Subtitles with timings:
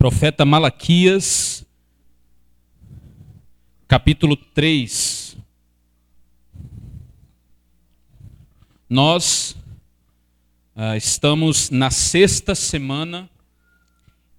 [0.00, 1.62] profeta Malaquias,
[3.86, 5.36] capítulo 3.
[8.88, 9.54] Nós
[10.74, 13.28] uh, estamos na sexta semana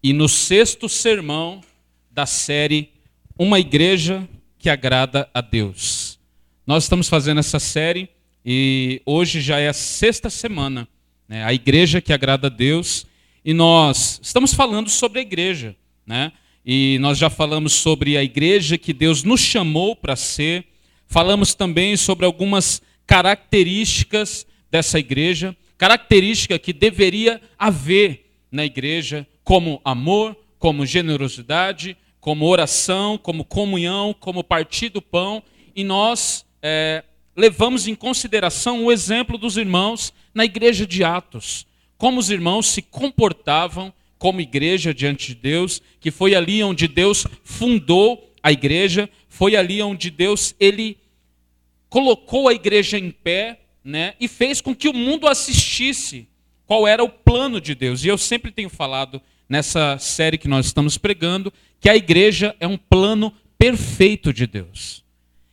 [0.02, 1.62] e no sexto sermão
[2.10, 2.90] da série
[3.38, 6.18] Uma Igreja que Agrada a Deus.
[6.66, 8.10] Nós estamos fazendo essa série
[8.44, 10.88] e hoje já é a sexta semana,
[11.30, 11.44] né?
[11.44, 13.06] a Igreja que Agrada a Deus.
[13.44, 16.32] E nós estamos falando sobre a igreja, né?
[16.64, 20.64] E nós já falamos sobre a igreja que Deus nos chamou para ser.
[21.08, 30.38] Falamos também sobre algumas características dessa igreja, característica que deveria haver na igreja, como amor,
[30.60, 35.42] como generosidade, como oração, como comunhão, como partir do pão.
[35.76, 37.04] E nós é,
[37.36, 41.66] levamos em consideração o exemplo dos irmãos na igreja de Atos
[42.02, 47.28] como os irmãos se comportavam como igreja diante de Deus, que foi ali onde Deus
[47.44, 50.98] fundou a igreja, foi ali onde Deus ele
[51.90, 56.28] colocou a igreja em pé, né, e fez com que o mundo assistisse
[56.66, 58.04] qual era o plano de Deus.
[58.04, 62.66] E eu sempre tenho falado nessa série que nós estamos pregando que a igreja é
[62.66, 65.04] um plano perfeito de Deus.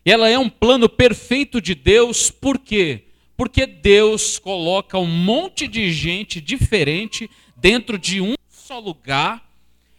[0.02, 3.07] E ela é um plano perfeito de Deus por quê?
[3.38, 9.48] Porque Deus coloca um monte de gente diferente dentro de um só lugar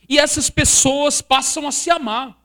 [0.09, 2.37] e essas pessoas passam a se amar.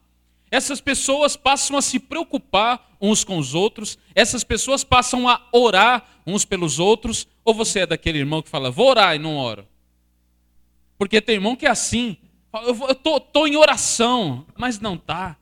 [0.52, 6.22] Essas pessoas passam a se preocupar uns com os outros, essas pessoas passam a orar
[6.24, 9.66] uns pelos outros, ou você é daquele irmão que fala, vou orar e não oro?
[10.96, 12.16] Porque tem irmão que é assim,
[12.52, 15.36] eu estou em oração, mas não está,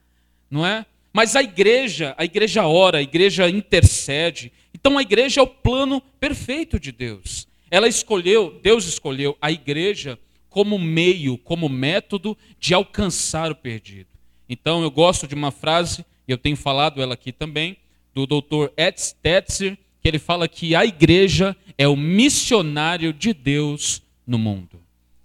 [0.51, 0.87] não é?
[1.13, 4.51] Mas a igreja, a igreja ora, a igreja intercede,
[4.83, 7.47] então a igreja é o plano perfeito de Deus.
[7.71, 10.19] Ela escolheu, Deus escolheu a igreja
[10.51, 14.09] como meio, como método de alcançar o perdido.
[14.49, 17.77] Então eu gosto de uma frase, e eu tenho falado ela aqui também,
[18.13, 18.73] do Dr.
[18.77, 24.81] Ed Stetzer, que ele fala que a igreja é o missionário de Deus no mundo.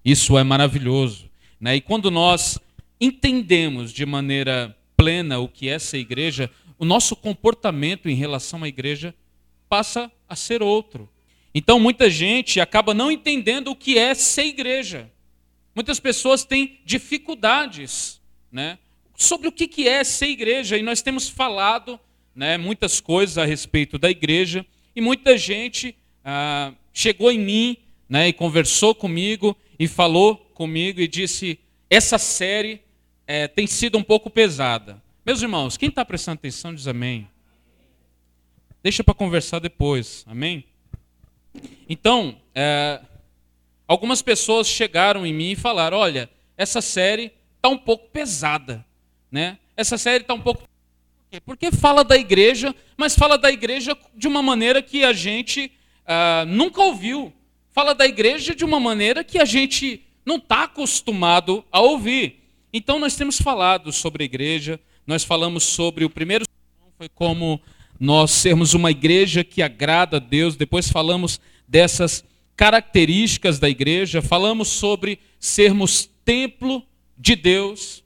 [0.06, 1.26] Isso é maravilhoso.
[1.60, 1.78] Né?
[1.78, 2.60] E quando nós
[3.02, 6.48] entendemos de maneira plena o que é essa igreja,
[6.78, 9.16] o nosso comportamento em relação à igreja
[9.70, 11.10] passa a ser outro.
[11.54, 15.12] Então muita gente acaba não entendendo o que é ser igreja.
[15.74, 18.80] Muitas pessoas têm dificuldades né,
[19.16, 20.78] sobre o que é ser igreja.
[20.78, 22.00] E nós temos falado
[22.36, 24.66] né, muitas coisas a respeito da igreja.
[24.96, 27.78] E muita gente ah, chegou em mim
[28.10, 32.82] né, e conversou comigo e falou comigo e disse: essa série
[33.26, 35.02] é, tem sido um pouco pesada.
[35.26, 37.28] Meus irmãos, quem está prestando atenção diz amém.
[38.84, 40.64] Deixa para conversar depois, amém?
[41.90, 43.02] Então, é,
[43.88, 48.86] algumas pessoas chegaram em mim e falaram: olha, essa série está um pouco pesada,
[49.32, 49.58] né?
[49.76, 50.64] Essa série está um pouco.
[51.46, 55.72] Porque fala da igreja, mas fala da igreja de uma maneira que a gente
[56.06, 57.34] uh, nunca ouviu.
[57.72, 62.44] Fala da igreja de uma maneira que a gente não está acostumado a ouvir.
[62.72, 66.46] Então, nós temos falado sobre a igreja, nós falamos sobre o primeiro
[66.98, 67.62] foi como
[68.00, 70.56] nós sermos uma igreja que agrada a Deus.
[70.56, 72.24] Depois falamos dessas
[72.56, 76.84] características da igreja, falamos sobre sermos templo
[77.18, 78.04] de Deus.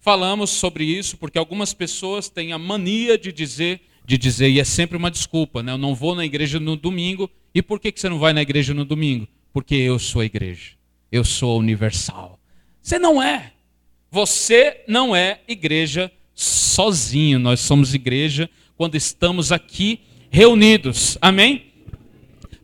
[0.00, 4.64] Falamos sobre isso porque algumas pessoas têm a mania de dizer, de dizer, e é
[4.64, 5.72] sempre uma desculpa, né?
[5.72, 7.30] Eu não vou na igreja no domingo.
[7.54, 9.26] E por que você não vai na igreja no domingo?
[9.52, 10.72] Porque eu sou a igreja.
[11.10, 12.38] Eu sou universal.
[12.82, 13.52] Você não é.
[14.10, 17.38] Você não é igreja sozinho.
[17.38, 21.16] Nós somos igreja quando estamos aqui reunidos.
[21.20, 21.72] Amém?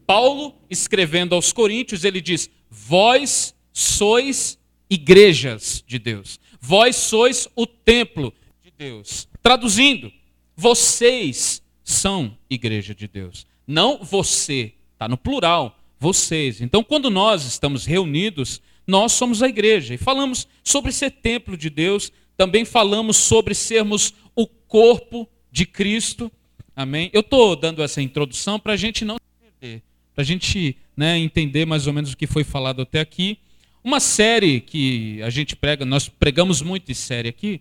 [0.06, 6.41] Paulo, escrevendo aos Coríntios, ele diz: Vós sois igrejas de Deus.
[6.60, 9.28] Vós sois o templo de Deus.
[9.43, 10.12] Traduzindo,
[10.56, 13.47] vocês são igreja de Deus.
[13.66, 16.60] Não você, está no plural, vocês.
[16.60, 19.94] Então, quando nós estamos reunidos, nós somos a igreja.
[19.94, 26.31] E falamos sobre ser templo de Deus, também falamos sobre sermos o corpo de Cristo.
[26.75, 27.11] Amém?
[27.12, 29.82] Eu estou dando essa introdução para a gente não perder,
[30.14, 33.38] para a gente né, entender mais ou menos o que foi falado até aqui.
[33.82, 37.61] Uma série que a gente prega, nós pregamos muito de série aqui.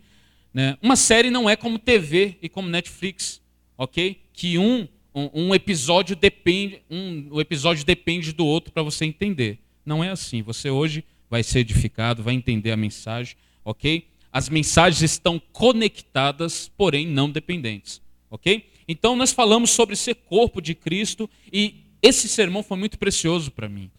[0.54, 0.78] Né?
[0.82, 3.42] Uma série não é como TV e como Netflix,
[3.78, 4.20] ok?
[4.34, 9.60] Que um, um, um episódio depende, um, o episódio depende do outro para você entender.
[9.86, 10.42] Não é assim.
[10.42, 14.06] Você hoje vai ser edificado, vai entender a mensagem, ok?
[14.32, 18.02] As mensagens estão conectadas, porém não dependentes.
[18.30, 18.70] Ok?
[18.88, 23.68] Então nós falamos sobre ser corpo de Cristo e esse sermão foi muito precioso para
[23.68, 23.90] mim.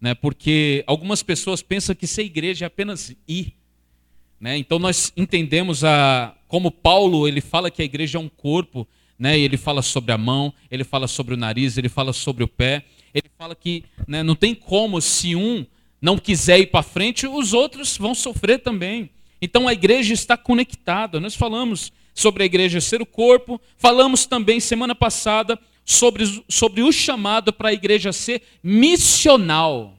[0.00, 0.14] né?
[0.14, 3.54] porque algumas pessoas pensam que ser igreja é apenas ir.
[4.40, 4.56] Né?
[4.58, 8.86] Então nós entendemos a, como Paulo ele fala que a igreja é um corpo,
[9.16, 9.38] né?
[9.38, 12.84] ele fala sobre a mão, ele fala sobre o nariz, ele fala sobre o pé.
[13.14, 15.66] Ele fala que né, não tem como, se um
[16.00, 19.10] não quiser ir para frente, os outros vão sofrer também.
[19.42, 21.18] Então a igreja está conectada.
[21.18, 26.92] Nós falamos sobre a igreja ser o corpo, falamos também semana passada sobre, sobre o
[26.92, 29.98] chamado para a igreja ser missional.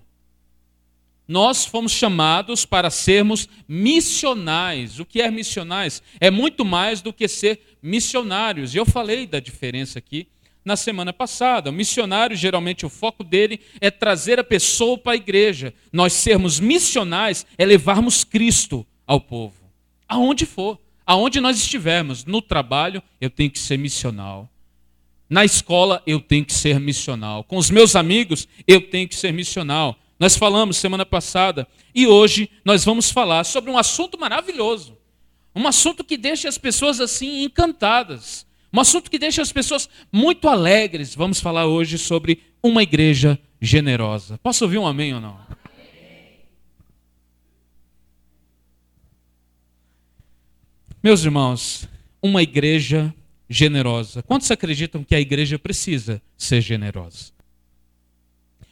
[1.27, 4.99] Nós fomos chamados para sermos missionais.
[4.99, 6.01] O que é missionais?
[6.21, 8.73] É muito mais do que ser missionários.
[8.73, 10.27] E eu falei da diferença aqui
[10.63, 11.69] na semana passada.
[11.69, 15.73] O missionário, geralmente, o foco dele é trazer a pessoa para a igreja.
[15.91, 19.55] Nós sermos missionais é levarmos Cristo ao povo,
[20.07, 22.25] aonde for, aonde nós estivermos.
[22.25, 24.49] No trabalho, eu tenho que ser missional.
[25.29, 27.43] Na escola, eu tenho que ser missional.
[27.43, 29.97] Com os meus amigos, eu tenho que ser missional.
[30.19, 34.97] Nós falamos semana passada e hoje nós vamos falar sobre um assunto maravilhoso.
[35.55, 38.45] Um assunto que deixa as pessoas assim encantadas.
[38.71, 41.13] Um assunto que deixa as pessoas muito alegres.
[41.13, 44.39] Vamos falar hoje sobre uma igreja generosa.
[44.41, 45.37] Posso ouvir um amém ou não?
[51.03, 51.85] Meus irmãos,
[52.21, 53.13] uma igreja
[53.49, 54.23] generosa.
[54.23, 57.33] Quantos acreditam que a igreja precisa ser generosa?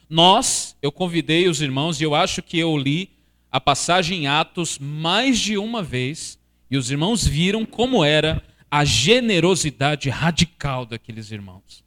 [0.10, 3.10] Nós, eu convidei os irmãos e eu acho que eu li
[3.52, 6.40] a passagem em Atos mais de uma vez
[6.70, 8.42] e os irmãos viram como era
[8.72, 11.84] a generosidade radical daqueles irmãos.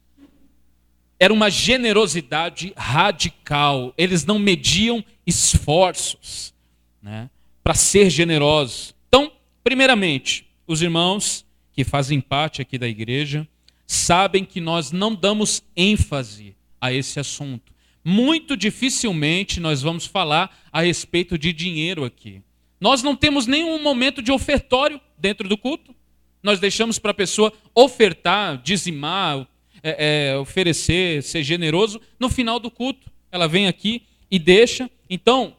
[1.19, 3.95] Era uma generosidade radical.
[3.97, 6.53] Eles não mediam esforços
[7.01, 7.31] né,
[7.63, 8.93] para ser generosos.
[9.07, 9.31] Então,
[9.65, 13.47] primeiramente, os irmãos que fazem parte aqui da igreja
[13.87, 17.73] sabem que nós não damos ênfase a esse assunto.
[18.03, 22.43] Muito dificilmente nós vamos falar a respeito de dinheiro aqui.
[22.79, 25.95] Nós não temos nenhum momento de ofertório dentro do culto.
[26.43, 29.47] Nós deixamos para a pessoa ofertar, dizimar,
[29.81, 33.11] é, é, oferecer, ser generoso no final do culto.
[33.31, 34.87] Ela vem aqui e deixa.
[35.09, 35.55] Então,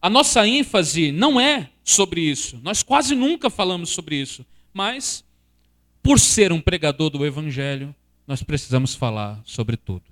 [0.00, 2.58] a nossa ênfase não é sobre isso.
[2.62, 4.44] Nós quase nunca falamos sobre isso.
[4.72, 5.24] Mas,
[6.02, 7.94] por ser um pregador do Evangelho,
[8.26, 10.02] nós precisamos falar sobre tudo.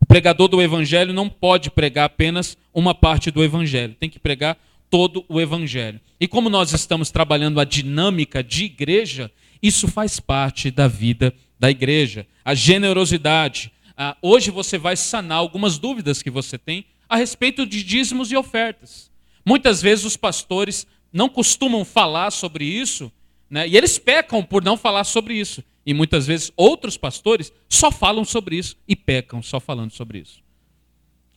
[0.00, 4.58] O pregador do Evangelho não pode pregar apenas uma parte do Evangelho, tem que pregar
[4.90, 6.00] todo o Evangelho.
[6.20, 9.30] E como nós estamos trabalhando a dinâmica de igreja,
[9.62, 12.26] isso faz parte da vida da igreja.
[12.44, 13.72] A generosidade.
[13.96, 18.36] Ah, hoje você vai sanar algumas dúvidas que você tem a respeito de dízimos e
[18.36, 19.07] ofertas.
[19.48, 23.10] Muitas vezes os pastores não costumam falar sobre isso,
[23.48, 23.66] né?
[23.66, 25.64] e eles pecam por não falar sobre isso.
[25.86, 30.42] E muitas vezes outros pastores só falam sobre isso e pecam só falando sobre isso.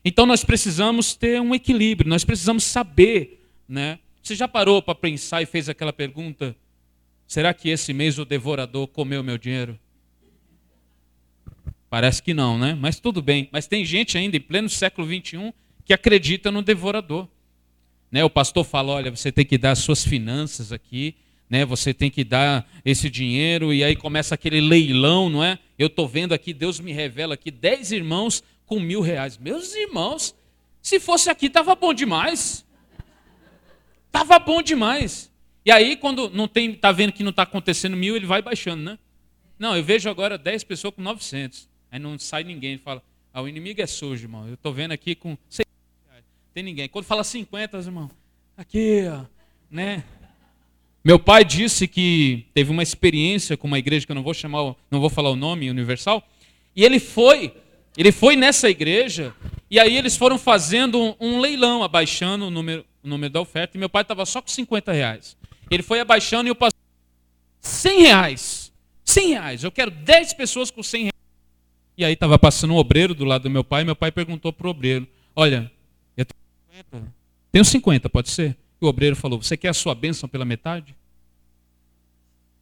[0.04, 3.48] Então nós precisamos ter um equilíbrio, nós precisamos saber.
[3.66, 3.98] Né?
[4.22, 6.54] Você já parou para pensar e fez aquela pergunta:
[7.25, 9.80] Será que esse mês o devorador comeu meu dinheiro?
[11.90, 12.78] Parece que não, né?
[12.78, 13.48] Mas tudo bem.
[13.54, 15.54] Mas tem gente ainda em pleno século XXI
[15.86, 17.25] que acredita no devorador.
[18.12, 18.24] Né?
[18.24, 21.16] O pastor fala: olha, você tem que dar as suas finanças aqui,
[21.50, 21.66] né?
[21.66, 25.58] você tem que dar esse dinheiro, e aí começa aquele leilão, não é?
[25.80, 29.38] Eu estou vendo aqui, Deus me revela aqui, dez irmãos com mil reais.
[29.38, 30.36] Meus irmãos,
[30.81, 32.66] se fosse aqui, estava bom demais.
[34.08, 35.31] Estava bom demais.
[35.66, 38.83] E aí, quando não tem, tá vendo que não está acontecendo mil, ele vai baixando,
[38.83, 39.00] né?
[39.59, 41.69] Não, eu vejo agora 10 pessoas com 900.
[41.92, 42.71] Aí não sai ninguém.
[42.71, 44.47] Ele fala, ah, o inimigo é sujo, irmão.
[44.47, 45.81] Eu estou vendo aqui com 6 reais.
[46.54, 46.90] Tem ninguém.
[46.90, 48.10] Quando fala 50, irmão,
[48.58, 49.26] aqui, ó,
[49.70, 50.04] né?
[51.04, 54.76] Meu pai disse que teve uma experiência com uma igreja que eu não vou chamar,
[54.90, 56.22] não vou falar o nome, Universal.
[56.76, 57.54] E ele foi,
[57.98, 59.34] ele foi nessa igreja
[59.70, 63.78] e aí eles foram fazendo um, leilão, abaixando o número, o número da oferta.
[63.78, 65.38] E meu pai estava só com 50 reais.
[65.72, 66.80] Ele foi abaixando e o pastor.
[67.62, 68.74] 100 reais.
[69.06, 69.64] 100 reais.
[69.64, 71.12] Eu quero 10 pessoas com 100 reais.
[71.98, 73.81] E aí estava passando um obreiro do lado do meu pai.
[73.81, 75.81] E meu pai perguntou para o obreiro: Olha, eu
[76.71, 77.13] tenho 50.
[77.51, 78.57] Tenho 50, pode ser?
[78.81, 80.95] E o obreiro falou: Você quer a sua bênção pela metade?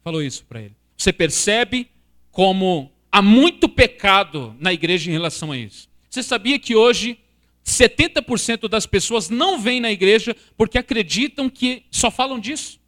[0.02, 0.74] Falou isso para ele.
[0.96, 1.88] Você percebe
[2.32, 5.88] como há muito pecado na igreja em relação a isso.
[6.08, 7.18] Você sabia que hoje
[7.64, 12.80] 70% das pessoas não vêm na igreja porque acreditam que só falam disso?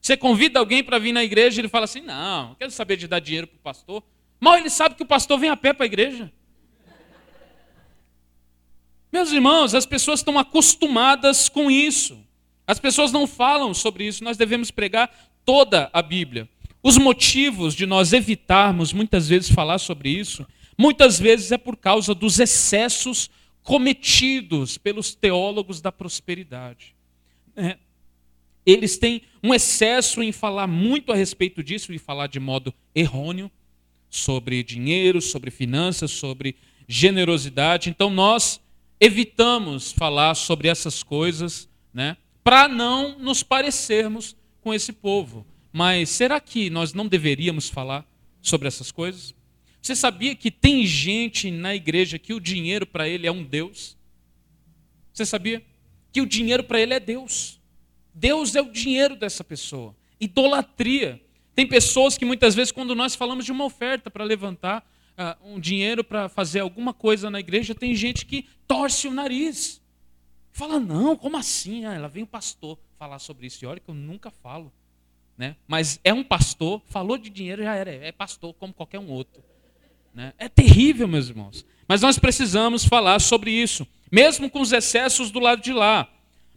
[0.00, 2.96] Você convida alguém para vir na igreja e ele fala assim: não, não quero saber
[2.96, 4.02] de dar dinheiro para o pastor.
[4.40, 6.32] Mal ele sabe que o pastor vem a pé para a igreja.
[9.12, 12.18] Meus irmãos, as pessoas estão acostumadas com isso.
[12.66, 14.22] As pessoas não falam sobre isso.
[14.22, 15.10] Nós devemos pregar
[15.44, 16.48] toda a Bíblia.
[16.82, 20.46] Os motivos de nós evitarmos muitas vezes falar sobre isso,
[20.78, 23.28] muitas vezes é por causa dos excessos
[23.62, 26.94] cometidos pelos teólogos da prosperidade.
[27.56, 27.76] É,
[28.64, 33.50] eles têm um excesso em falar muito a respeito disso e falar de modo errôneo
[34.08, 37.90] sobre dinheiro, sobre finanças, sobre generosidade.
[37.90, 38.59] Então nós
[39.00, 45.46] evitamos falar sobre essas coisas, né, para não nos parecermos com esse povo.
[45.72, 48.06] Mas será que nós não deveríamos falar
[48.42, 49.34] sobre essas coisas?
[49.80, 53.96] Você sabia que tem gente na igreja que o dinheiro para ele é um Deus?
[55.12, 55.64] Você sabia?
[56.12, 57.58] Que o dinheiro para ele é Deus.
[58.14, 59.96] Deus é o dinheiro dessa pessoa.
[60.20, 61.20] Idolatria.
[61.54, 64.84] Tem pessoas que muitas vezes, quando nós falamos de uma oferta para levantar
[65.18, 69.80] uh, um dinheiro para fazer alguma coisa na igreja, tem gente que torce o nariz.
[70.52, 71.84] Fala, não, como assim?
[71.84, 73.64] Ah, ela vem o pastor falar sobre isso.
[73.64, 74.72] E olha que eu nunca falo.
[75.36, 75.56] Né?
[75.66, 79.42] Mas é um pastor, falou de dinheiro, já era, é pastor como qualquer um outro.
[80.14, 80.34] Né?
[80.36, 81.64] É terrível, meus irmãos.
[81.88, 86.08] Mas nós precisamos falar sobre isso, mesmo com os excessos do lado de lá.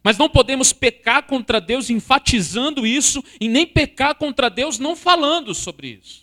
[0.03, 5.55] Mas não podemos pecar contra Deus enfatizando isso e nem pecar contra Deus não falando
[5.55, 6.22] sobre isso.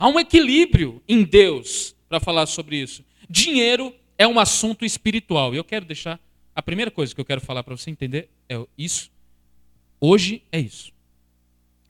[0.00, 3.04] Há um equilíbrio em Deus para falar sobre isso.
[3.28, 5.52] Dinheiro é um assunto espiritual.
[5.52, 6.18] E eu quero deixar.
[6.56, 9.10] A primeira coisa que eu quero falar para você entender é isso.
[10.00, 10.90] Hoje é isso.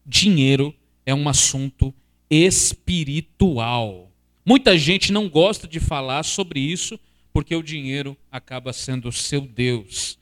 [0.04, 0.74] Dinheiro
[1.06, 1.94] é um assunto
[2.28, 4.10] espiritual.
[4.44, 6.98] Muita gente não gosta de falar sobre isso
[7.32, 10.18] porque o dinheiro acaba sendo o seu Deus.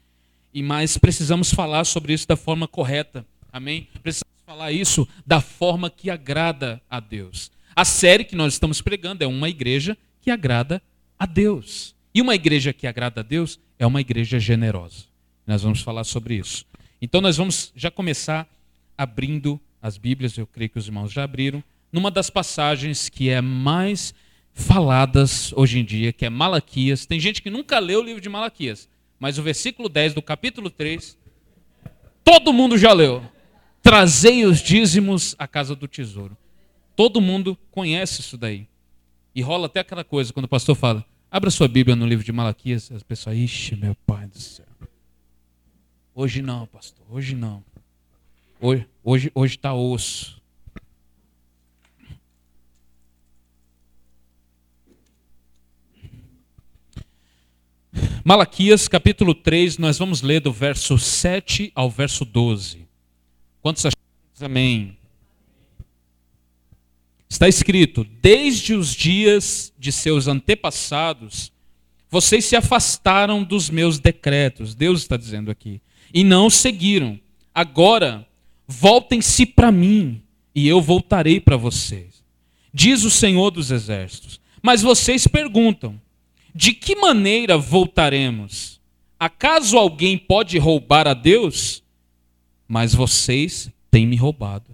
[0.52, 3.26] E mais precisamos falar sobre isso da forma correta.
[3.50, 3.88] Amém?
[4.02, 7.50] Precisamos falar isso da forma que agrada a Deus.
[7.78, 10.82] A série que nós estamos pregando é uma igreja que agrada
[11.16, 11.94] a Deus.
[12.12, 15.04] E uma igreja que agrada a Deus é uma igreja generosa.
[15.46, 16.66] Nós vamos falar sobre isso.
[17.00, 18.48] Então nós vamos já começar
[18.96, 23.40] abrindo as Bíblias, eu creio que os irmãos já abriram, numa das passagens que é
[23.40, 24.12] mais
[24.52, 27.06] faladas hoje em dia, que é Malaquias.
[27.06, 28.88] Tem gente que nunca leu o livro de Malaquias,
[29.20, 31.16] mas o versículo 10 do capítulo 3,
[32.24, 33.22] todo mundo já leu.
[33.80, 36.36] Trazei os dízimos à casa do tesouro.
[36.98, 38.66] Todo mundo conhece isso daí.
[39.32, 42.32] E rola até aquela coisa, quando o pastor fala, abra sua Bíblia no livro de
[42.32, 44.66] Malaquias, as pessoas, ixi, meu pai do céu.
[46.12, 47.62] Hoje não, pastor, hoje não.
[48.60, 50.42] Hoje está hoje, hoje tá osso.
[58.24, 62.88] Malaquias capítulo 3, nós vamos ler do verso 7 ao verso 12.
[63.62, 64.02] Quantos acharam?
[64.40, 64.97] Amém.
[67.28, 71.52] Está escrito: Desde os dias de seus antepassados,
[72.10, 74.74] vocês se afastaram dos meus decretos.
[74.74, 75.80] Deus está dizendo aqui.
[76.12, 77.20] E não seguiram.
[77.54, 78.26] Agora,
[78.66, 80.22] voltem-se para mim,
[80.54, 82.22] e eu voltarei para vocês.
[82.72, 84.40] Diz o Senhor dos Exércitos.
[84.62, 86.00] Mas vocês perguntam:
[86.54, 88.80] de que maneira voltaremos?
[89.20, 91.82] Acaso alguém pode roubar a Deus?
[92.66, 94.70] Mas vocês têm me roubado.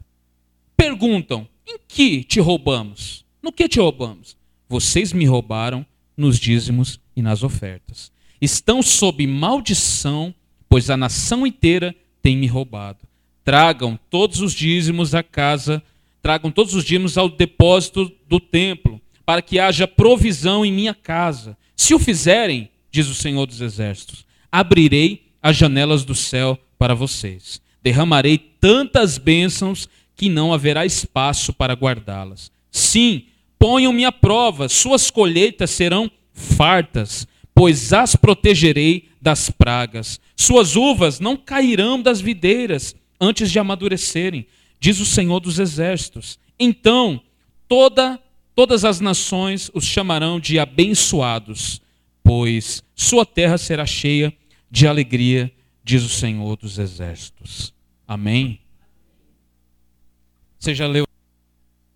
[0.76, 3.24] Perguntam: em que te roubamos?
[3.42, 4.36] No que te roubamos?
[4.68, 5.84] Vocês me roubaram
[6.16, 8.12] nos dízimos e nas ofertas.
[8.40, 10.34] Estão sob maldição,
[10.68, 12.98] pois a nação inteira tem me roubado.
[13.44, 15.82] Tragam todos os dízimos à casa,
[16.22, 21.56] tragam todos os dízimos ao depósito do templo, para que haja provisão em minha casa.
[21.76, 27.60] Se o fizerem, diz o Senhor dos Exércitos, abrirei as janelas do céu para vocês.
[27.82, 32.50] Derramarei tantas bênçãos que não haverá espaço para guardá-las.
[32.70, 33.24] Sim,
[33.58, 40.20] ponham-me à prova, suas colheitas serão fartas, pois as protegerei das pragas.
[40.36, 44.46] Suas uvas não cairão das videiras antes de amadurecerem,
[44.80, 46.38] diz o Senhor dos Exércitos.
[46.58, 47.20] Então,
[47.68, 48.20] toda
[48.54, 51.80] Todas as nações os chamarão de abençoados,
[52.22, 54.32] pois sua terra será cheia
[54.70, 55.52] de alegria,
[55.82, 57.74] diz o Senhor dos Exércitos.
[58.06, 58.60] Amém?
[60.64, 61.06] Você já leu?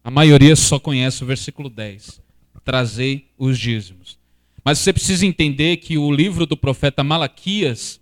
[0.04, 2.20] A maioria só conhece o versículo 10.
[2.62, 4.18] Trazei os dízimos.
[4.62, 7.98] Mas você precisa entender que o livro do profeta Malaquias,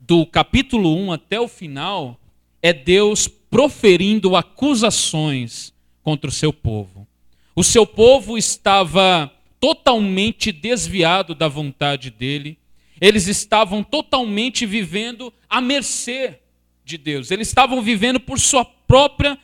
[0.00, 2.18] do capítulo 1 até o final,
[2.62, 5.70] é Deus proferindo acusações
[6.02, 7.06] contra o seu povo.
[7.54, 9.30] O seu povo estava
[9.60, 12.56] totalmente desviado da vontade dele.
[12.98, 16.38] Eles estavam totalmente vivendo à mercê
[16.86, 17.30] de Deus.
[17.30, 19.38] Eles estavam vivendo por sua própria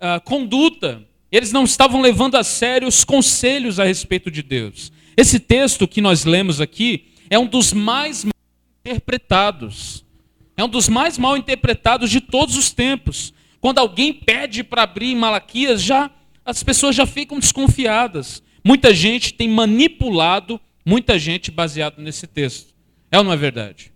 [0.00, 1.06] uh, conduta.
[1.30, 4.92] Eles não estavam levando a sério os conselhos a respeito de Deus.
[5.16, 8.34] Esse texto que nós lemos aqui é um dos mais mal
[8.80, 10.04] interpretados.
[10.56, 13.32] É um dos mais mal interpretados de todos os tempos.
[13.60, 16.10] Quando alguém pede para abrir Malaquias, já
[16.44, 18.42] as pessoas já ficam desconfiadas.
[18.64, 22.74] Muita gente tem manipulado muita gente baseado nesse texto.
[23.10, 23.92] É ou não é verdade?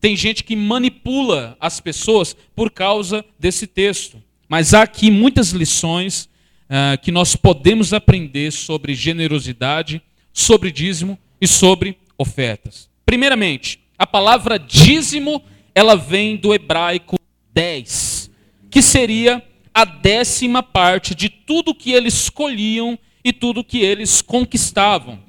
[0.00, 4.22] Tem gente que manipula as pessoas por causa desse texto.
[4.50, 6.28] Mas há aqui muitas lições
[6.64, 10.02] uh, que nós podemos aprender sobre generosidade,
[10.32, 12.90] sobre dízimo e sobre ofertas.
[13.06, 15.40] Primeiramente, a palavra dízimo,
[15.72, 17.14] ela vem do hebraico
[17.54, 18.28] 10,
[18.68, 19.40] que seria
[19.72, 25.20] a décima parte de tudo que eles escolhiam e tudo que eles conquistavam.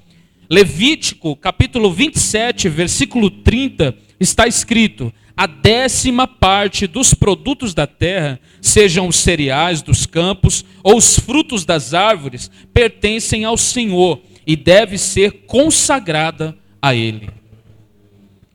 [0.49, 9.07] Levítico, capítulo 27, versículo 30, está escrito: a décima parte dos produtos da terra, sejam
[9.07, 15.45] os cereais dos campos ou os frutos das árvores, pertencem ao Senhor e deve ser
[15.47, 17.27] consagrada a Ele.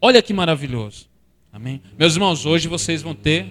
[0.01, 1.09] Olha que maravilhoso.
[1.53, 1.83] Amém?
[1.99, 3.47] Meus irmãos, hoje vocês vão ter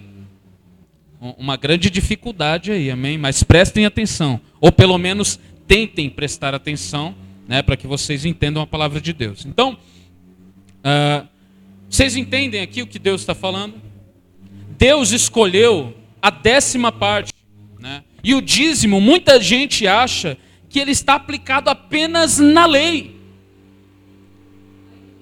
[1.38, 3.18] uma grande dificuldade aí, amém?
[3.18, 5.38] Mas prestem atenção, ou pelo menos
[5.68, 7.14] tentem prestar atenção,
[7.50, 9.46] né, para que vocês entendam a palavra de Deus.
[9.46, 11.35] Então, uh,
[11.96, 13.76] vocês entendem aqui o que Deus está falando?
[14.78, 17.32] Deus escolheu a décima parte,
[17.80, 18.04] né?
[18.22, 20.38] E o dízimo, muita gente acha
[20.68, 23.16] que ele está aplicado apenas na lei.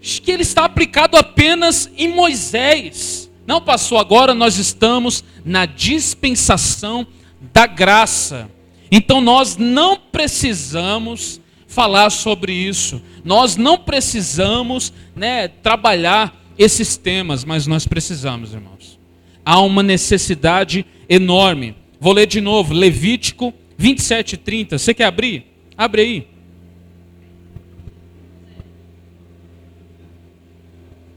[0.01, 3.30] Que ele está aplicado apenas em Moisés.
[3.46, 7.06] Não passou agora, nós estamos na dispensação
[7.53, 8.50] da graça.
[8.89, 13.00] Então nós não precisamos falar sobre isso.
[13.24, 19.00] Nós não precisamos, né, trabalhar esses temas, mas nós precisamos, irmãos.
[19.45, 21.75] Há uma necessidade enorme.
[22.00, 24.77] Vou ler de novo, Levítico 27, 30.
[24.77, 25.45] Você quer abrir?
[25.77, 26.27] Abre aí.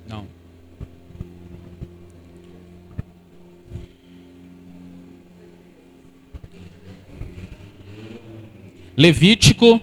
[0.08, 0.26] Não.
[8.96, 9.80] Levítico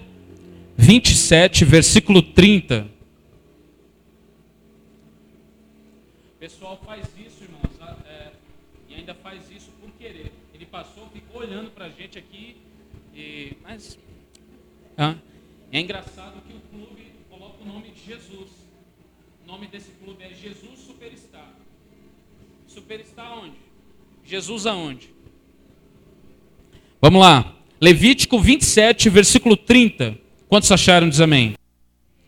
[0.78, 2.88] 27, versículo 30.
[6.26, 7.70] O pessoal faz isso, irmãos,
[8.06, 8.32] é,
[8.90, 10.32] e ainda faz isso por querer.
[10.54, 12.58] Ele passou, ficou olhando para a gente aqui,
[13.16, 13.98] e, mas
[14.98, 18.50] é engraçado que o clube coloca o nome de Jesus.
[19.44, 21.50] O nome desse clube é Jesus Superstar.
[22.68, 23.58] Superstar onde?
[24.24, 25.10] Jesus aonde?
[27.02, 27.56] Vamos lá.
[27.82, 30.18] Levítico 27, versículo 30.
[30.48, 31.10] Quantos acharam?
[31.10, 31.56] Diz amém.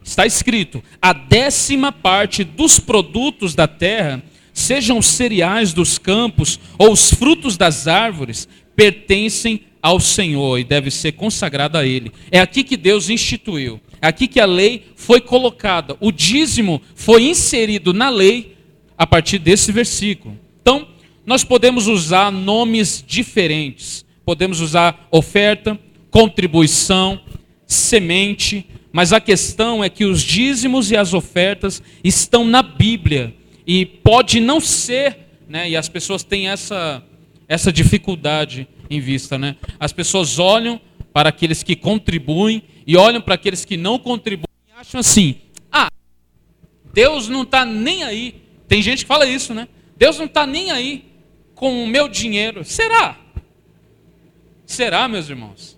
[0.03, 4.23] Está escrito: a décima parte dos produtos da terra,
[4.53, 10.89] sejam os cereais dos campos ou os frutos das árvores, pertencem ao Senhor e deve
[10.89, 12.11] ser consagrada a Ele.
[12.31, 13.79] É aqui que Deus instituiu.
[14.01, 15.95] É aqui que a lei foi colocada.
[15.99, 18.57] O dízimo foi inserido na lei
[18.97, 20.39] a partir desse versículo.
[20.59, 20.87] Então,
[21.23, 24.03] nós podemos usar nomes diferentes.
[24.25, 27.21] Podemos usar oferta, contribuição,
[27.67, 33.35] semente, mas a questão é que os dízimos e as ofertas estão na Bíblia
[33.67, 35.15] e pode não ser,
[35.47, 37.03] né, e as pessoas têm essa,
[37.47, 39.37] essa dificuldade em vista.
[39.37, 39.55] Né?
[39.79, 40.79] As pessoas olham
[41.13, 45.37] para aqueles que contribuem e olham para aqueles que não contribuem e acham assim:
[45.71, 45.89] ah,
[46.93, 48.41] Deus não está nem aí.
[48.67, 49.67] Tem gente que fala isso, né?
[49.97, 51.05] Deus não está nem aí
[51.53, 52.63] com o meu dinheiro.
[52.65, 53.17] Será?
[54.65, 55.77] Será, meus irmãos?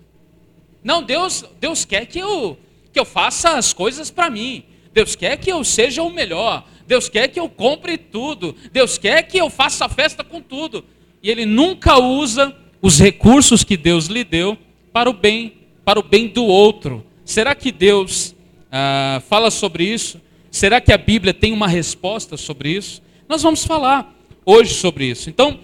[0.82, 2.58] Não, Deus, Deus quer que eu,
[2.92, 4.64] que eu faça as coisas para mim.
[4.92, 6.66] Deus quer que eu seja o melhor.
[6.86, 8.56] Deus quer que eu compre tudo.
[8.72, 10.84] Deus quer que eu faça festa com tudo.
[11.22, 14.56] E ele nunca usa os recursos que Deus lhe deu
[14.92, 15.52] para o bem,
[15.84, 17.04] para o bem do outro.
[17.24, 18.34] Será que Deus
[18.70, 20.20] ah, fala sobre isso?
[20.50, 23.02] Será que a Bíblia tem uma resposta sobre isso?
[23.28, 24.14] Nós vamos falar
[24.44, 25.28] hoje sobre isso.
[25.28, 25.60] Então,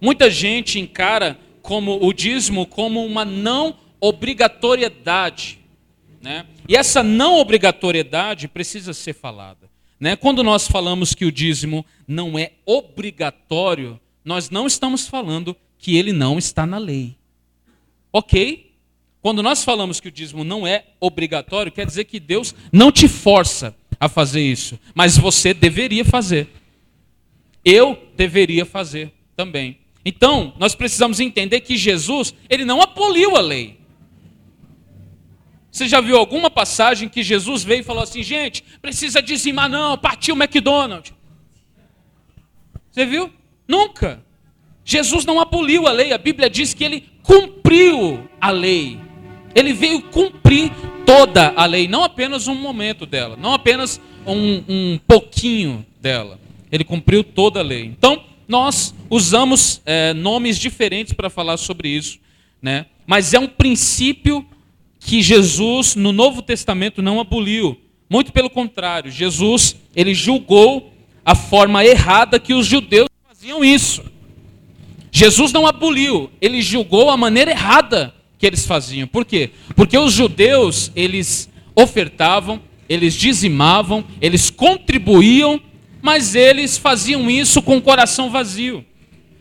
[0.00, 5.60] muita gente encara como o dízimo como uma não obrigatoriedade.
[6.20, 6.44] Né?
[6.68, 9.70] E essa não obrigatoriedade precisa ser falada.
[10.00, 10.16] Né?
[10.16, 16.12] Quando nós falamos que o dízimo não é obrigatório, nós não estamos falando que ele
[16.12, 17.16] não está na lei.
[18.12, 18.72] Ok?
[19.20, 23.08] Quando nós falamos que o dízimo não é obrigatório, quer dizer que Deus não te
[23.08, 26.48] força a fazer isso, mas você deveria fazer.
[27.64, 29.78] Eu deveria fazer também.
[30.04, 33.80] Então, nós precisamos entender que Jesus, ele não aboliu a lei.
[35.70, 39.98] Você já viu alguma passagem que Jesus veio e falou assim, gente, precisa dizimar não,
[39.98, 41.12] partiu o McDonald's.
[42.92, 43.32] Você viu?
[43.66, 44.22] Nunca.
[44.84, 48.98] Jesus não aboliu a lei, a Bíblia diz que ele cumpriu a lei.
[49.54, 50.72] Ele veio cumprir
[51.04, 56.40] toda a lei, não apenas um momento dela, não apenas um, um pouquinho dela.
[56.70, 57.84] Ele cumpriu toda a lei.
[57.84, 62.18] Então, nós usamos é, nomes diferentes para falar sobre isso,
[62.60, 62.86] né?
[63.06, 64.46] mas é um princípio
[64.98, 67.78] que Jesus, no Novo Testamento, não aboliu.
[68.08, 70.92] Muito pelo contrário, Jesus, ele julgou
[71.24, 74.04] a forma errada que os judeus faziam isso.
[75.14, 79.06] Jesus não aboliu, ele julgou a maneira errada que eles faziam.
[79.06, 79.50] Por quê?
[79.76, 85.60] Porque os judeus, eles ofertavam, eles dizimavam, eles contribuíam,
[86.00, 88.82] mas eles faziam isso com o coração vazio.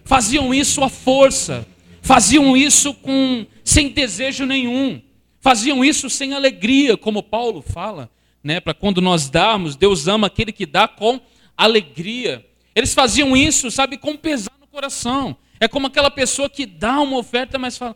[0.04, 1.66] Faziam isso à força,
[2.02, 5.02] faziam isso com sem desejo nenhum.
[5.40, 8.12] Faziam isso sem alegria, como Paulo fala,
[8.44, 8.60] né?
[8.60, 11.20] Para quando nós darmos, Deus ama aquele que dá com
[11.58, 12.46] alegria.
[12.76, 15.36] Eles faziam isso, sabe, com pesar coração.
[15.60, 17.96] É como aquela pessoa que dá uma oferta, mas fala: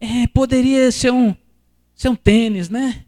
[0.00, 1.34] é, poderia ser um,
[1.94, 3.04] ser um tênis, né?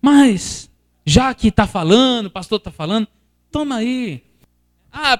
[0.00, 0.70] Mas,
[1.04, 3.08] já que está falando, o pastor está falando,
[3.50, 4.22] toma aí.
[4.92, 5.18] Ah,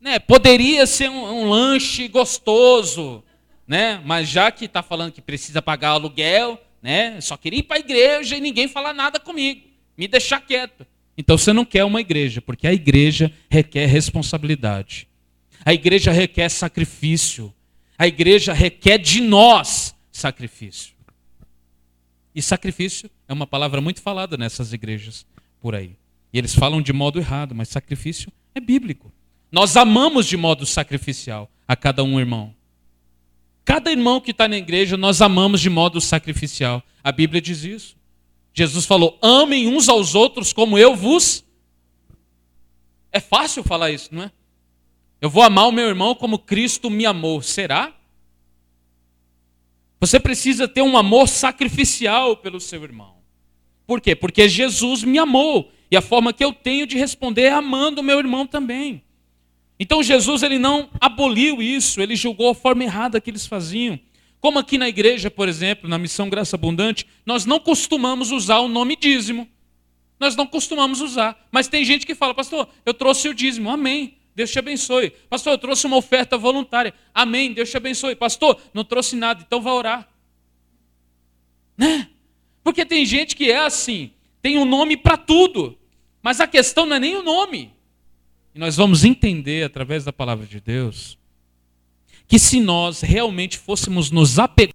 [0.00, 3.24] né, poderia ser um, um lanche gostoso,
[3.66, 4.00] né?
[4.04, 7.20] Mas já que está falando que precisa pagar aluguel, né?
[7.20, 9.62] Só queria ir para a igreja e ninguém falar nada comigo,
[9.96, 10.86] me deixar quieto.
[11.18, 15.08] Então você não quer uma igreja, porque a igreja requer responsabilidade.
[15.66, 17.52] A igreja requer sacrifício.
[17.98, 20.94] A igreja requer de nós sacrifício.
[22.32, 25.26] E sacrifício é uma palavra muito falada nessas igrejas
[25.60, 25.96] por aí.
[26.32, 29.12] E eles falam de modo errado, mas sacrifício é bíblico.
[29.50, 32.54] Nós amamos de modo sacrificial a cada um irmão.
[33.64, 36.80] Cada irmão que está na igreja, nós amamos de modo sacrificial.
[37.02, 37.96] A Bíblia diz isso.
[38.54, 41.44] Jesus falou: amem uns aos outros como eu vos.
[43.10, 44.30] É fácil falar isso, não é?
[45.20, 47.40] Eu vou amar o meu irmão como Cristo me amou.
[47.42, 47.94] Será?
[50.00, 53.16] Você precisa ter um amor sacrificial pelo seu irmão.
[53.86, 54.14] Por quê?
[54.14, 55.72] Porque Jesus me amou.
[55.90, 59.02] E a forma que eu tenho de responder é amando o meu irmão também.
[59.78, 63.98] Então Jesus ele não aboliu isso, ele julgou a forma errada que eles faziam.
[64.40, 68.68] Como aqui na igreja, por exemplo, na missão Graça Abundante, nós não costumamos usar o
[68.68, 69.48] nome dízimo.
[70.18, 71.46] Nós não costumamos usar.
[71.50, 73.70] Mas tem gente que fala, pastor, eu trouxe o dízimo.
[73.70, 74.16] Amém.
[74.36, 75.10] Deus te abençoe.
[75.30, 76.92] Pastor, eu trouxe uma oferta voluntária.
[77.14, 77.54] Amém.
[77.54, 78.14] Deus te abençoe.
[78.14, 80.08] Pastor, não trouxe nada, então vá orar.
[81.76, 82.10] Né?
[82.62, 84.10] Porque tem gente que é assim,
[84.42, 85.78] tem um nome para tudo,
[86.22, 87.72] mas a questão não é nem o nome.
[88.54, 91.16] E nós vamos entender através da palavra de Deus
[92.28, 94.74] que se nós realmente fôssemos nos apegar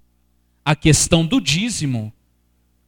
[0.65, 2.11] à questão do dízimo,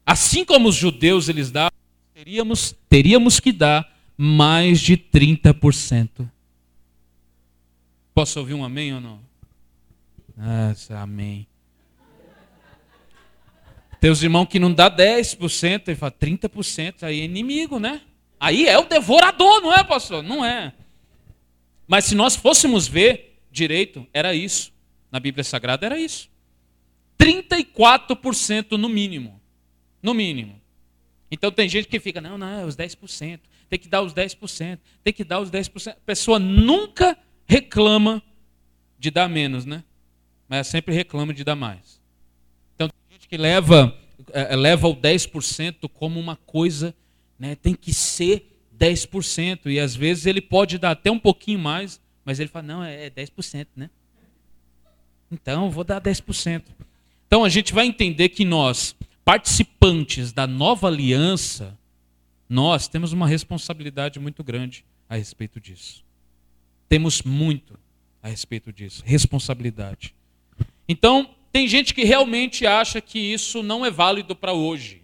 [0.06, 1.78] assim como os judeus eles davam,
[2.14, 6.33] teríamos, teríamos que dar mais de 30%.
[8.13, 9.19] Posso ouvir um amém ou não?
[10.38, 11.47] Ah, amém.
[13.99, 18.02] Tem os irmãos que não dá 10%, ele fala 30%, aí é inimigo, né?
[18.39, 20.21] Aí é o devorador, não é, pastor?
[20.21, 20.73] Não é.
[21.88, 24.73] Mas se nós fôssemos ver direito, era isso.
[25.10, 26.30] Na Bíblia Sagrada era isso.
[27.17, 29.39] 34% no mínimo.
[30.02, 30.60] No mínimo.
[31.32, 33.39] Então tem gente que fica, não, não, é os 10%.
[33.69, 34.80] Tem que dar os 10%.
[35.04, 35.91] Tem que dar os 10%.
[35.91, 37.17] A pessoa nunca
[37.54, 38.24] reclama
[38.98, 39.84] de dar menos, né?
[40.50, 42.02] Mas sempre reclama de dar mais.
[42.74, 43.96] Então tem gente que leva,
[44.32, 46.96] é, leva o 10% como uma coisa,
[47.38, 47.56] né?
[47.56, 49.68] Tem que ser 10%.
[49.68, 53.12] E às vezes ele pode dar até um pouquinho mais, mas ele fala, não, é
[53.12, 53.89] 10%, né?
[55.32, 56.63] Então, vou dar 10%.
[57.28, 61.78] Então a gente vai entender que nós, participantes da nova aliança,
[62.50, 66.04] nós temos uma responsabilidade muito grande a respeito disso.
[66.93, 67.79] Temos muito
[68.21, 70.13] a respeito disso, responsabilidade.
[70.88, 75.01] Então, tem gente que realmente acha que isso não é válido para hoje.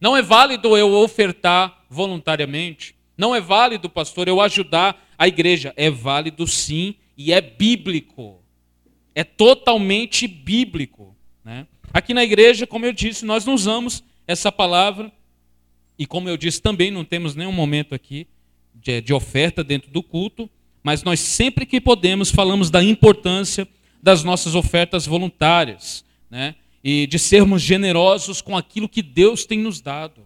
[0.00, 2.96] Não é válido eu ofertar voluntariamente.
[3.14, 5.74] Não é válido, pastor, eu ajudar a igreja.
[5.76, 8.42] É válido sim e é bíblico.
[9.14, 11.14] É totalmente bíblico.
[11.44, 11.66] Né?
[11.92, 15.12] Aqui na igreja, como eu disse, nós não usamos essa palavra.
[15.98, 18.26] E como eu disse, também não temos nenhum momento aqui
[18.74, 20.48] de, de oferta dentro do culto.
[20.86, 23.68] Mas nós sempre que podemos falamos da importância
[24.02, 26.04] das nossas ofertas voluntárias.
[26.30, 26.54] Né?
[26.88, 30.24] e de sermos generosos com aquilo que Deus tem nos dado.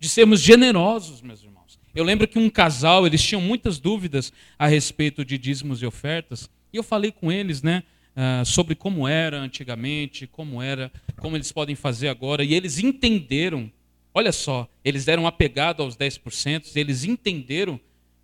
[0.00, 1.78] De sermos generosos, meus irmãos.
[1.94, 6.48] Eu lembro que um casal, eles tinham muitas dúvidas a respeito de dízimos e ofertas,
[6.72, 7.82] e eu falei com eles, né,
[8.16, 13.70] uh, sobre como era antigamente, como era, como eles podem fazer agora, e eles entenderam,
[14.14, 17.78] olha só, eles eram apegados aos 10%, e eles entenderam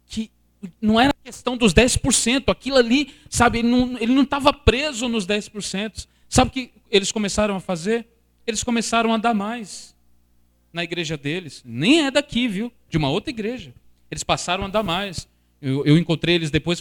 [0.07, 0.31] que
[0.81, 3.69] não era questão dos 10%, aquilo ali, sabe, ele
[4.13, 6.07] não estava preso nos 10%.
[6.29, 8.07] Sabe o que eles começaram a fazer?
[8.47, 9.95] Eles começaram a dar mais
[10.73, 11.63] na igreja deles.
[11.65, 12.73] Nem é daqui, viu?
[12.89, 13.73] De uma outra igreja.
[14.11, 15.29] Eles passaram a dar mais.
[15.61, 16.81] Eu, eu encontrei eles depois.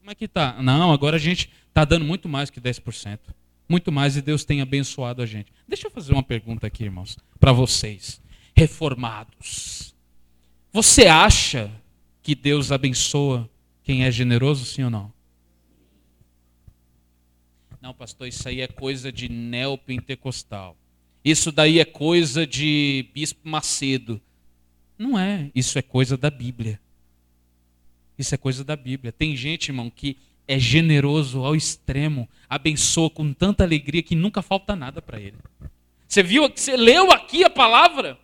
[0.00, 0.60] Como é que tá?
[0.62, 3.18] Não, agora a gente está dando muito mais que 10%.
[3.68, 5.52] Muito mais e Deus tem abençoado a gente.
[5.66, 8.20] Deixa eu fazer uma pergunta aqui, irmãos, para vocês.
[8.56, 9.94] reformados.
[10.72, 11.70] Você acha
[12.24, 13.48] que Deus abençoa
[13.82, 15.12] quem é generoso, sim ou não?
[17.82, 20.74] Não, pastor, isso aí é coisa de neopentecostal.
[21.22, 24.18] Isso daí é coisa de bispo Macedo.
[24.96, 26.80] Não é, isso é coisa da Bíblia.
[28.18, 29.12] Isso é coisa da Bíblia.
[29.12, 30.16] Tem gente, irmão, que
[30.48, 35.36] é generoso ao extremo, abençoa com tanta alegria que nunca falta nada para ele.
[36.08, 38.18] Você viu, você leu aqui a palavra?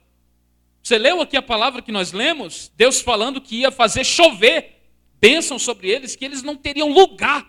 [0.83, 2.73] Você leu aqui a palavra que nós lemos?
[2.77, 4.81] Deus falando que ia fazer chover
[5.21, 7.47] bênçãos sobre eles, que eles não teriam lugar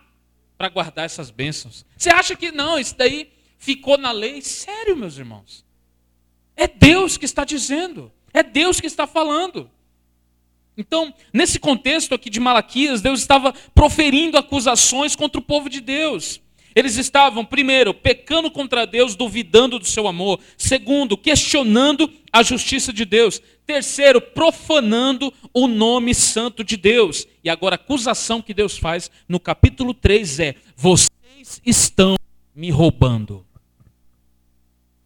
[0.57, 1.85] para guardar essas bênçãos.
[1.97, 4.41] Você acha que não, isso daí ficou na lei?
[4.41, 5.65] Sério, meus irmãos.
[6.55, 9.71] É Deus que está dizendo, é Deus que está falando.
[10.75, 16.40] Então, nesse contexto aqui de Malaquias, Deus estava proferindo acusações contra o povo de Deus.
[16.75, 20.39] Eles estavam, primeiro, pecando contra Deus, duvidando do seu amor.
[20.57, 23.41] Segundo, questionando a justiça de Deus.
[23.65, 27.27] Terceiro, profanando o nome santo de Deus.
[27.43, 32.15] E agora a acusação que Deus faz no capítulo 3 é: vocês estão
[32.55, 33.45] me roubando.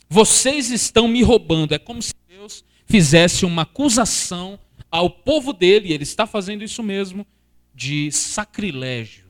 [0.07, 1.73] Vocês estão me roubando.
[1.73, 4.59] É como se Deus fizesse uma acusação
[4.91, 7.25] ao povo dele, e ele está fazendo isso mesmo,
[7.73, 9.24] de sacrilégio,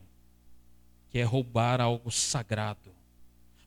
[1.15, 2.91] que é roubar algo sagrado.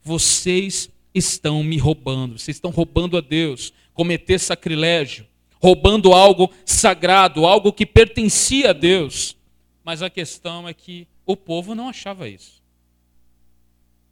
[0.03, 5.27] Vocês estão me roubando, vocês estão roubando a Deus, cometer sacrilégio,
[5.59, 9.35] roubando algo sagrado, algo que pertencia a Deus.
[9.83, 12.63] Mas a questão é que o povo não achava isso.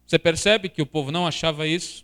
[0.07, 2.03] Você percebe que o povo não achava isso?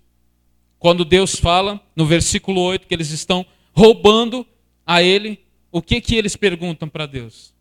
[0.77, 4.45] Quando Deus fala no versículo 8 que eles estão roubando
[4.85, 7.55] a ele, o que que eles perguntam para Deus?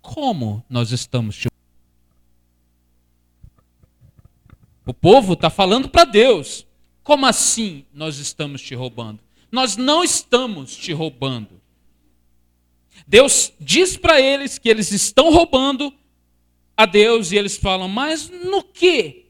[0.00, 1.55] Como nós estamos te
[4.86, 6.64] O povo está falando para Deus.
[7.02, 9.18] Como assim nós estamos te roubando?
[9.50, 11.60] Nós não estamos te roubando.
[13.06, 15.92] Deus diz para eles que eles estão roubando
[16.76, 19.26] a Deus e eles falam, mas no que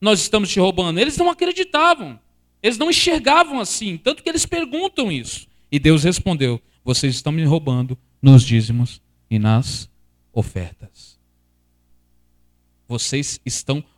[0.00, 0.98] nós estamos te roubando?
[0.98, 2.18] Eles não acreditavam,
[2.62, 5.46] eles não enxergavam assim, tanto que eles perguntam isso.
[5.70, 9.88] E Deus respondeu: vocês estão me roubando nos dízimos e nas
[10.32, 11.18] ofertas.
[12.88, 13.90] Vocês estão roubando.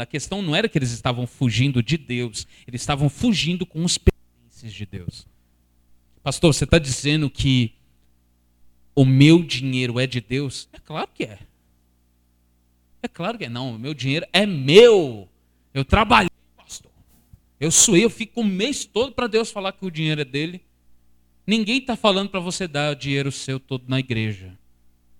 [0.00, 3.96] A questão não era que eles estavam fugindo de Deus, eles estavam fugindo com os
[3.96, 5.24] pertences de Deus.
[6.22, 7.72] Pastor, você está dizendo que
[8.94, 10.68] o meu dinheiro é de Deus?
[10.72, 11.38] É claro que é.
[13.02, 13.48] É claro que é.
[13.48, 15.28] Não, o meu dinheiro é meu.
[15.72, 16.90] Eu trabalhei, pastor.
[17.60, 20.60] Eu suei, eu fico o mês todo para Deus falar que o dinheiro é dele.
[21.46, 24.56] Ninguém está falando para você dar o dinheiro seu todo na igreja.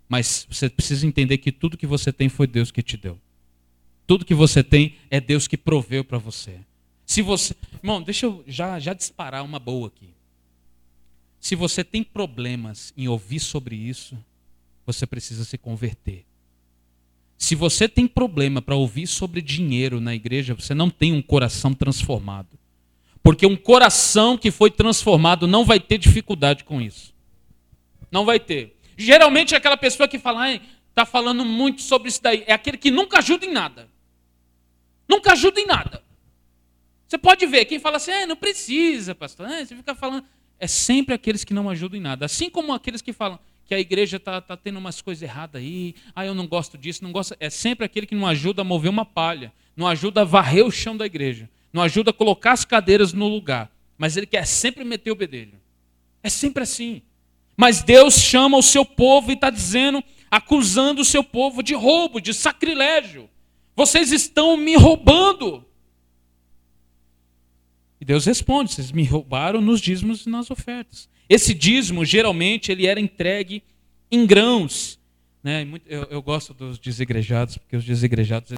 [0.08, 3.18] Mas você precisa entender que tudo que você tem foi Deus que te deu.
[4.12, 6.60] Tudo que você tem é Deus que proveu para você.
[7.06, 10.10] Se você, irmão, deixa eu já já disparar uma boa aqui.
[11.40, 14.14] Se você tem problemas em ouvir sobre isso,
[14.84, 16.26] você precisa se converter.
[17.38, 21.72] Se você tem problema para ouvir sobre dinheiro na igreja, você não tem um coração
[21.72, 22.58] transformado.
[23.22, 27.14] Porque um coração que foi transformado não vai ter dificuldade com isso.
[28.10, 28.76] Não vai ter.
[28.94, 30.50] Geralmente é aquela pessoa que fala,
[30.90, 32.44] está falando muito sobre isso daí.
[32.46, 33.90] É aquele que nunca ajuda em nada.
[35.12, 36.02] Nunca ajuda em nada.
[37.06, 39.46] Você pode ver, quem fala assim, ah, não precisa, pastor.
[39.46, 40.24] Ah, você fica falando.
[40.58, 42.26] É sempre aqueles que não ajudam em nada.
[42.26, 45.94] Assim como aqueles que falam que a igreja está tá tendo umas coisas erradas aí,
[46.14, 47.36] ah, eu não gosto disso, não gosto.
[47.40, 50.70] É sempre aquele que não ajuda a mover uma palha, não ajuda a varrer o
[50.70, 54.84] chão da igreja não ajuda a colocar as cadeiras no lugar, mas ele quer sempre
[54.84, 55.58] meter o bedelho.
[56.22, 57.02] É sempre assim.
[57.56, 62.20] Mas Deus chama o seu povo e está dizendo, acusando o seu povo de roubo,
[62.20, 63.28] de sacrilégio.
[63.74, 65.64] Vocês estão me roubando.
[68.00, 71.08] E Deus responde: vocês me roubaram nos dízimos e nas ofertas.
[71.28, 73.62] Esse dízimo, geralmente, ele era entregue
[74.10, 74.98] em grãos.
[75.42, 75.66] Né?
[75.86, 78.52] Eu, eu gosto dos desigrejados, porque os desigrejados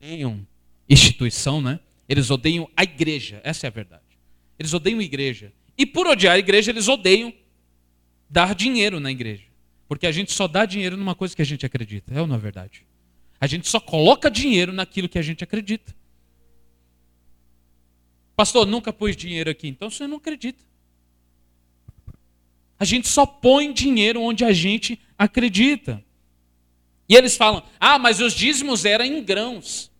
[0.00, 0.46] têm
[0.88, 1.80] instituição, né?
[2.08, 4.02] Eles odeiam a igreja, essa é a verdade.
[4.58, 5.52] Eles odeiam a igreja.
[5.76, 7.32] E por odiar a igreja, eles odeiam
[8.28, 9.44] dar dinheiro na igreja.
[9.86, 12.36] Porque a gente só dá dinheiro numa coisa que a gente acredita, é ou não
[12.36, 12.84] é verdade?
[13.40, 15.94] A gente só coloca dinheiro naquilo que a gente acredita.
[18.34, 20.62] Pastor, nunca pus dinheiro aqui, então você não acredita.
[22.78, 26.04] A gente só põe dinheiro onde a gente acredita.
[27.08, 29.90] E eles falam: ah, mas os dízimos eram em grãos.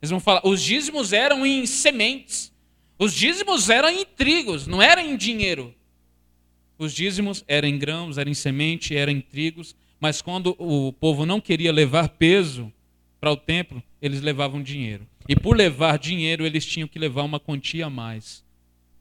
[0.00, 2.52] Eles vão falar, os dízimos eram em sementes.
[2.98, 5.74] Os dízimos eram em trigos, não eram em dinheiro.
[6.76, 11.24] Os dízimos eram em grãos, eram em semente, eram em trigos, mas quando o povo
[11.24, 12.72] não queria levar peso
[13.20, 15.06] para o templo, eles levavam dinheiro.
[15.28, 18.44] E por levar dinheiro, eles tinham que levar uma quantia a mais,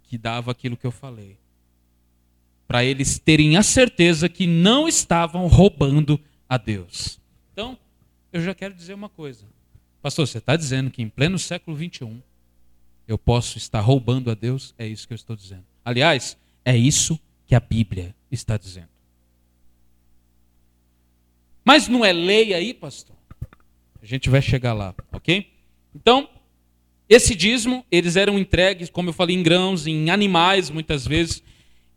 [0.04, 1.40] que dava aquilo que eu falei.
[2.68, 7.20] para eles terem a certeza que não estavam roubando a Deus.
[7.52, 7.78] Então,
[8.32, 9.44] eu já quero dizer uma coisa.
[10.02, 12.22] Pastor, você está dizendo que em pleno século 21
[13.08, 14.74] eu posso estar roubando a Deus?
[14.78, 15.66] É isso que eu estou dizendo.
[15.84, 18.88] Aliás, é isso que a Bíblia está dizendo.
[21.64, 23.16] Mas não é lei aí, pastor?
[24.02, 25.48] A gente vai chegar lá, ok?
[25.96, 26.28] Então,
[27.08, 31.44] esse dízimo, eles eram entregues, como eu falei, em grãos, em animais, muitas vezes.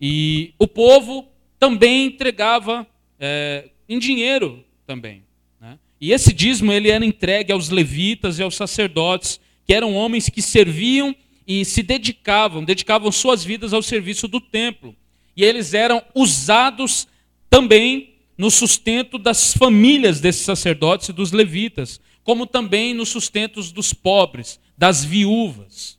[0.00, 2.86] E o povo também entregava
[3.18, 5.22] é, em dinheiro também.
[5.60, 5.78] Né?
[6.00, 10.42] E esse dízimo ele era entregue aos levitas e aos sacerdotes, que eram homens que
[10.42, 11.14] serviam
[11.46, 14.94] e se dedicavam, dedicavam suas vidas ao serviço do templo.
[15.36, 17.06] E eles eram usados
[17.48, 23.92] também no sustento das famílias desses sacerdotes e dos levitas, como também no sustento dos
[23.92, 25.98] pobres, das viúvas,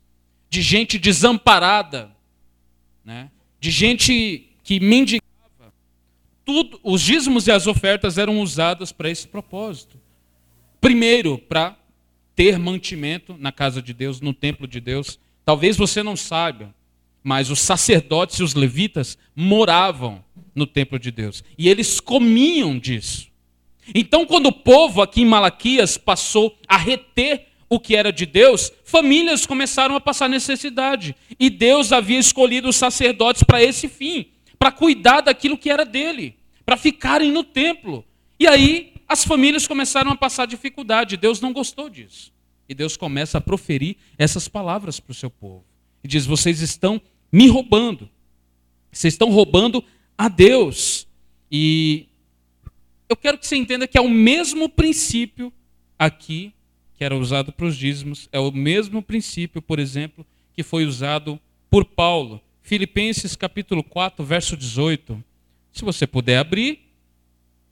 [0.50, 2.12] de gente desamparada,
[3.04, 3.30] né?
[3.60, 5.24] de gente que mendigava.
[6.44, 10.00] Tudo, os dízimos e as ofertas eram usadas para esse propósito.
[10.80, 11.78] Primeiro, para
[12.36, 15.18] ter mantimento na casa de Deus, no templo de Deus.
[15.46, 16.76] Talvez você não saiba,
[17.24, 20.24] mas os sacerdotes e os levitas moravam
[20.56, 23.28] no templo de Deus e eles comiam disso.
[23.94, 28.72] Então, quando o povo aqui em Malaquias passou a reter o que era de Deus,
[28.84, 31.16] famílias começaram a passar necessidade.
[31.40, 36.36] E Deus havia escolhido os sacerdotes para esse fim, para cuidar daquilo que era dele,
[36.66, 38.04] para ficarem no templo.
[38.40, 41.18] E aí as famílias começaram a passar dificuldade.
[41.18, 42.34] Deus não gostou disso.
[42.68, 45.64] E Deus começa a proferir essas palavras para o seu povo.
[46.04, 47.00] E diz: Vocês estão
[47.32, 48.10] me roubando.
[48.92, 49.84] Vocês estão roubando
[50.18, 51.08] a Deus.
[51.52, 52.08] E
[53.08, 55.52] eu quero que você entenda que é o mesmo princípio
[55.98, 56.54] aqui
[56.98, 61.40] que era usado para os dízimos, é o mesmo princípio, por exemplo, que foi usado
[61.70, 62.42] por Paulo.
[62.62, 65.24] Filipenses capítulo 4, verso 18.
[65.74, 66.80] Se você puder abrir,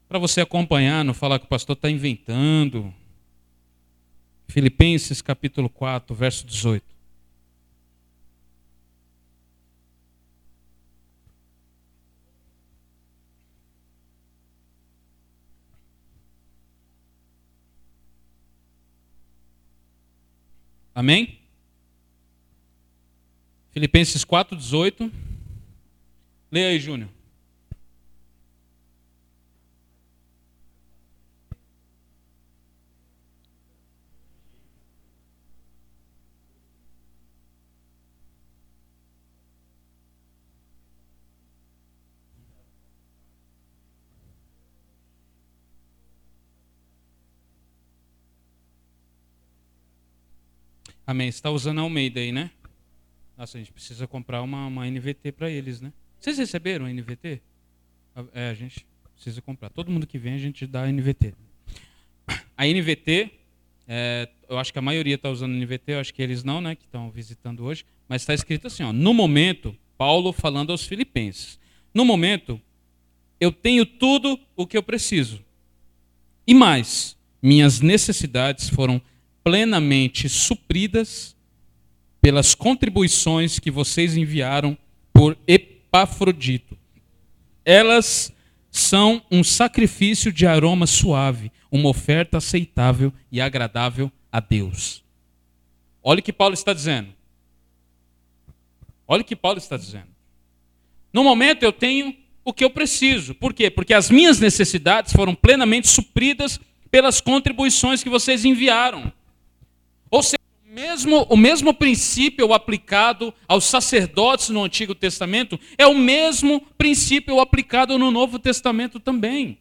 [0.09, 2.93] para você acompanhar, não falar que o pastor está inventando.
[4.47, 6.83] Filipenses capítulo 4, verso 18.
[20.93, 21.39] Amém?
[23.71, 25.11] Filipenses 4,18.
[26.51, 27.09] Leia aí, Júnior.
[51.13, 51.29] Amém.
[51.29, 52.49] Você está usando a Almeida aí, né?
[53.37, 55.93] Nossa, a gente precisa comprar uma, uma NVT para eles, né?
[56.19, 57.39] Vocês receberam a NVT?
[58.33, 59.69] É, a gente precisa comprar.
[59.69, 61.35] Todo mundo que vem a gente dá a NVT.
[62.57, 63.29] A NVT,
[63.87, 66.59] é, eu acho que a maioria está usando a NVT, eu acho que eles não,
[66.59, 66.73] né?
[66.73, 67.85] Que estão visitando hoje.
[68.09, 68.91] Mas está escrito assim, ó.
[68.91, 71.59] No momento, Paulo falando aos filipenses.
[71.93, 72.59] No momento,
[73.39, 75.45] eu tenho tudo o que eu preciso.
[76.47, 78.99] E mais, minhas necessidades foram
[79.43, 81.35] plenamente supridas
[82.21, 84.77] pelas contribuições que vocês enviaram
[85.11, 86.77] por Epafrodito.
[87.65, 88.33] Elas
[88.71, 95.03] são um sacrifício de aroma suave, uma oferta aceitável e agradável a Deus.
[96.01, 97.09] Olha o que Paulo está dizendo.
[99.07, 100.07] Olha o que Paulo está dizendo.
[101.11, 103.35] No momento eu tenho o que eu preciso.
[103.35, 103.69] Por quê?
[103.69, 109.11] Porque as minhas necessidades foram plenamente supridas pelas contribuições que vocês enviaram.
[110.13, 115.95] Ou seja, o mesmo, o mesmo princípio aplicado aos sacerdotes no Antigo Testamento é o
[115.95, 119.57] mesmo princípio aplicado no Novo Testamento também.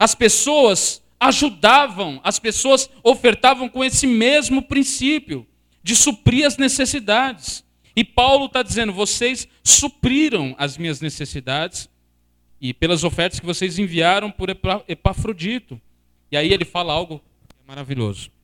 [0.00, 5.46] As pessoas ajudavam, as pessoas ofertavam com esse mesmo princípio
[5.80, 7.62] de suprir as necessidades.
[7.94, 11.88] E Paulo está dizendo: vocês supriram as minhas necessidades
[12.60, 14.50] e pelas ofertas que vocês enviaram por
[14.88, 15.80] Epafrodito.
[16.32, 17.22] E aí ele fala algo
[17.64, 18.36] maravilhoso.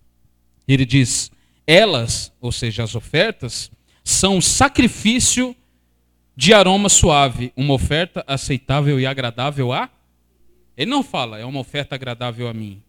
[0.66, 1.30] Ele diz:
[1.66, 3.70] elas, ou seja, as ofertas,
[4.02, 5.56] são sacrifício
[6.36, 9.88] de aroma suave, uma oferta aceitável e agradável a.
[10.76, 12.82] Ele não fala, é uma oferta agradável a mim.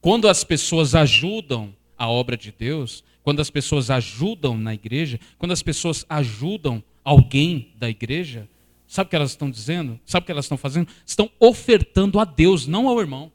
[0.00, 5.52] Quando as pessoas ajudam a obra de Deus, quando as pessoas ajudam na igreja, quando
[5.52, 8.48] as pessoas ajudam alguém da igreja,
[8.86, 10.00] sabe o que elas estão dizendo?
[10.06, 10.88] Sabe o que elas estão fazendo?
[11.04, 13.30] Estão ofertando a Deus, não ao irmão.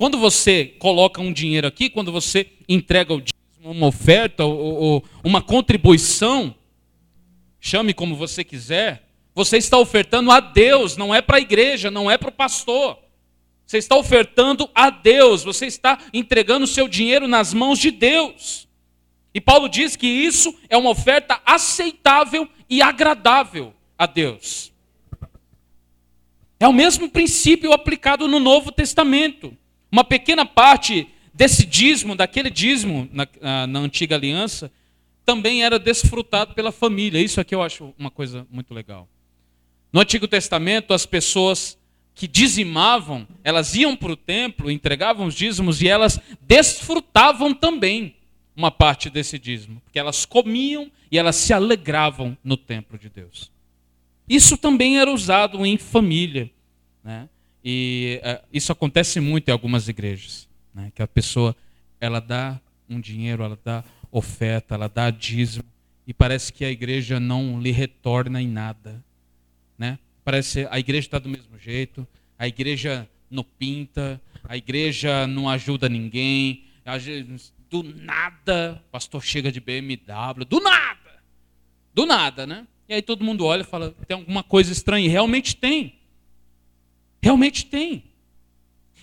[0.00, 3.22] Quando você coloca um dinheiro aqui, quando você entrega
[3.62, 6.54] uma oferta ou, ou uma contribuição,
[7.60, 12.10] chame como você quiser, você está ofertando a Deus, não é para a igreja, não
[12.10, 12.98] é para o pastor.
[13.66, 18.66] Você está ofertando a Deus, você está entregando o seu dinheiro nas mãos de Deus.
[19.34, 24.72] E Paulo diz que isso é uma oferta aceitável e agradável a Deus.
[26.58, 29.54] É o mesmo princípio aplicado no Novo Testamento.
[29.90, 33.26] Uma pequena parte desse dízimo, daquele dízimo na,
[33.66, 34.70] na antiga aliança,
[35.24, 37.20] também era desfrutado pela família.
[37.20, 39.08] Isso aqui eu acho uma coisa muito legal.
[39.92, 41.78] No Antigo Testamento, as pessoas
[42.14, 48.14] que dizimavam, elas iam para o templo, entregavam os dízimos e elas desfrutavam também
[48.54, 53.50] uma parte desse dízimo, porque elas comiam e elas se alegravam no templo de Deus.
[54.28, 56.50] Isso também era usado em família,
[57.02, 57.28] né?
[57.64, 60.90] E uh, isso acontece muito em algumas igrejas, né?
[60.94, 61.54] Que a pessoa
[62.00, 65.64] ela dá um dinheiro, ela dá oferta, ela dá dízimo
[66.06, 69.04] e parece que a igreja não lhe retorna em nada,
[69.78, 69.98] né?
[70.24, 72.06] Parece a igreja está do mesmo jeito,
[72.38, 76.64] a igreja não pinta, a igreja não ajuda ninguém,
[77.70, 81.22] do nada, o pastor chega de BMW, do nada,
[81.94, 82.66] do nada, né?
[82.88, 85.99] E aí todo mundo olha e fala, tem alguma coisa estranha, e realmente tem,
[87.22, 88.04] realmente tem.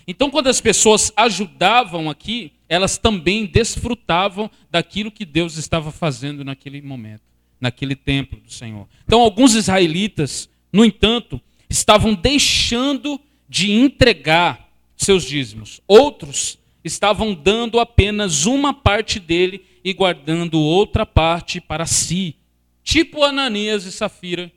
[0.06, 6.80] Então, quando as pessoas ajudavam aqui, elas também desfrutavam daquilo que Deus estava fazendo naquele
[6.80, 7.22] momento,
[7.60, 8.88] naquele templo do Senhor.
[9.04, 15.80] Então, alguns israelitas no entanto, estavam deixando de entregar seus dízimos.
[15.86, 22.36] Outros estavam dando apenas uma parte dele e guardando outra parte para si,
[22.82, 24.52] tipo Ananias e Safira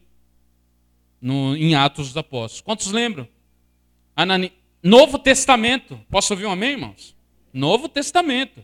[1.21, 2.61] no, em Atos dos Apóstolos.
[2.61, 3.27] Quantos lembram?
[4.21, 4.51] Anani...
[4.83, 5.99] Novo Testamento.
[6.09, 7.15] Posso ouvir um amém, irmãos?
[7.53, 8.63] Novo Testamento.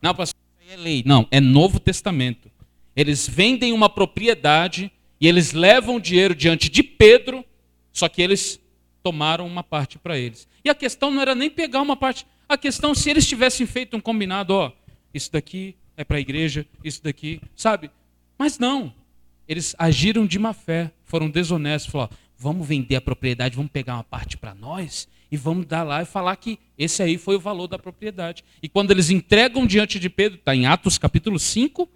[0.00, 0.38] Não, pastor,
[0.70, 1.02] é lei.
[1.04, 2.50] Não, é Novo Testamento.
[2.94, 4.90] Eles vendem uma propriedade
[5.20, 7.44] e eles levam dinheiro diante de Pedro,
[7.92, 8.60] só que eles
[9.02, 10.48] tomaram uma parte para eles.
[10.64, 13.96] E a questão não era nem pegar uma parte, a questão se eles tivessem feito
[13.96, 14.72] um combinado, ó,
[15.12, 17.90] isso daqui é para a igreja, isso daqui, sabe?
[18.38, 18.92] Mas não.
[19.48, 24.04] Eles agiram de má fé, foram desonestos, falaram, vamos vender a propriedade, vamos pegar uma
[24.04, 27.68] parte para nós e vamos dar lá e falar que esse aí foi o valor
[27.68, 28.44] da propriedade.
[28.60, 31.88] E quando eles entregam diante de Pedro, está em Atos capítulo 5,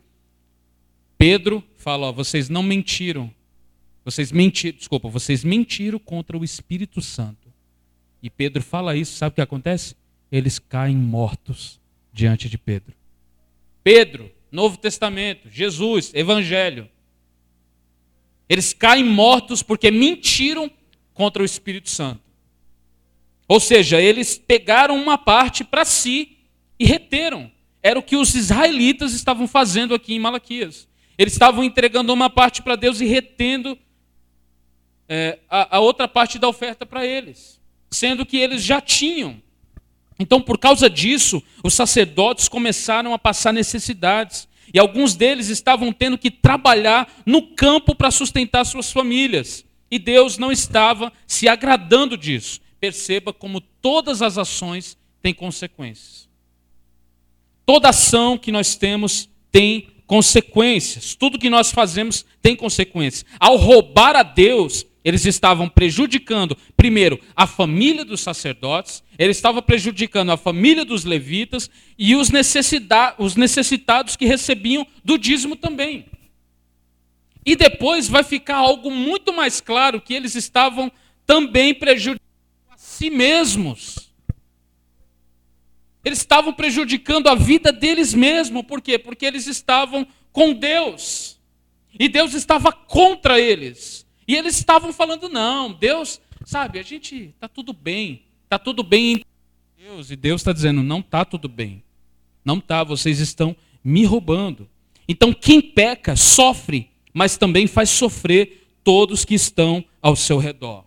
[1.18, 3.30] Pedro fala: ó, vocês não mentiram.
[4.04, 7.52] Vocês mentiram, desculpa, vocês mentiram contra o Espírito Santo.
[8.22, 9.96] E Pedro fala isso, sabe o que acontece?
[10.30, 11.80] Eles caem mortos
[12.12, 12.94] diante de Pedro.
[13.82, 16.88] Pedro, Novo Testamento, Jesus, Evangelho.
[18.48, 20.70] Eles caem mortos porque mentiram
[21.12, 22.20] contra o Espírito Santo.
[23.48, 26.36] Ou seja, eles pegaram uma parte para si
[26.78, 27.50] e reteram.
[27.82, 30.88] Era o que os israelitas estavam fazendo aqui em Malaquias.
[31.16, 33.78] Eles estavam entregando uma parte para Deus e retendo
[35.08, 39.40] é, a, a outra parte da oferta para eles, sendo que eles já tinham.
[40.18, 44.48] Então, por causa disso, os sacerdotes começaram a passar necessidades.
[44.72, 49.64] E alguns deles estavam tendo que trabalhar no campo para sustentar suas famílias.
[49.90, 52.60] E Deus não estava se agradando disso.
[52.80, 56.28] Perceba como todas as ações têm consequências.
[57.64, 61.14] Toda ação que nós temos tem consequências.
[61.14, 63.24] Tudo que nós fazemos tem consequências.
[63.40, 70.32] Ao roubar a Deus, eles estavam prejudicando, primeiro, a família dos sacerdotes, eles estavam prejudicando
[70.32, 72.28] a família dos levitas e os,
[73.16, 76.06] os necessitados que recebiam do dízimo também.
[77.44, 80.90] E depois vai ficar algo muito mais claro que eles estavam
[81.24, 82.20] também prejudicando
[82.68, 84.10] a si mesmos.
[86.04, 88.64] Eles estavam prejudicando a vida deles mesmos.
[88.64, 88.98] Por quê?
[88.98, 91.38] Porque eles estavam com Deus.
[91.96, 94.05] E Deus estava contra eles.
[94.26, 98.22] E eles estavam falando: não, Deus, sabe, a gente está tudo bem.
[98.44, 99.26] Está tudo bem entre
[99.76, 100.10] Deus.
[100.10, 101.82] E Deus está dizendo: não está tudo bem.
[102.44, 104.68] Não está, vocês estão me roubando.
[105.08, 110.84] Então quem peca sofre, mas também faz sofrer todos que estão ao seu redor.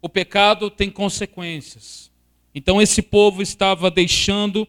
[0.00, 2.10] O pecado tem consequências.
[2.54, 4.66] Então esse povo estava deixando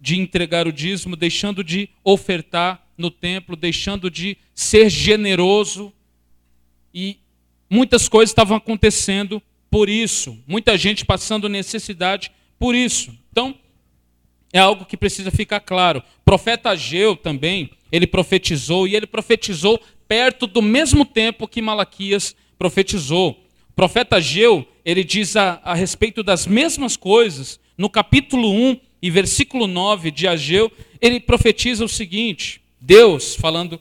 [0.00, 5.92] de entregar o dízimo, deixando de ofertar no templo, deixando de ser generoso.
[6.96, 7.18] E
[7.68, 10.38] muitas coisas estavam acontecendo por isso.
[10.46, 13.12] Muita gente passando necessidade por isso.
[13.30, 13.54] Então,
[14.50, 16.00] é algo que precisa ficar claro.
[16.00, 19.78] O profeta Ageu também, ele profetizou, e ele profetizou
[20.08, 26.46] perto do mesmo tempo que Malaquias profetizou profeta Ageu, ele diz a, a respeito das
[26.46, 33.36] mesmas coisas, no capítulo 1 e versículo 9 de Ageu, ele profetiza o seguinte: Deus,
[33.36, 33.78] falando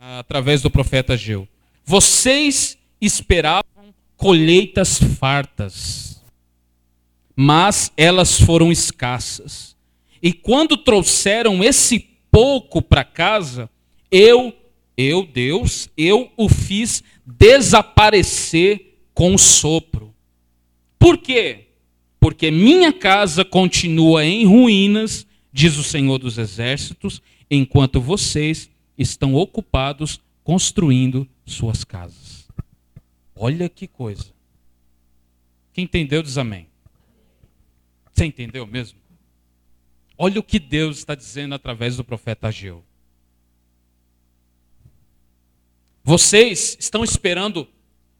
[0.00, 1.46] através do profeta Geu.
[1.88, 6.22] Vocês esperavam colheitas fartas,
[7.34, 9.74] mas elas foram escassas.
[10.22, 11.98] E quando trouxeram esse
[12.30, 13.70] pouco para casa,
[14.10, 14.54] eu,
[14.98, 20.14] eu, Deus, eu o fiz desaparecer com sopro.
[20.98, 21.68] Por quê?
[22.20, 28.68] Porque minha casa continua em ruínas, diz o Senhor dos Exércitos, enquanto vocês
[28.98, 32.48] estão ocupados construindo suas casas.
[33.34, 34.32] Olha que coisa.
[35.72, 36.68] Quem entendeu diz amém.
[38.12, 38.98] Você entendeu mesmo?
[40.16, 42.84] Olha o que Deus está dizendo através do profeta Ageu.
[46.02, 47.68] Vocês estão esperando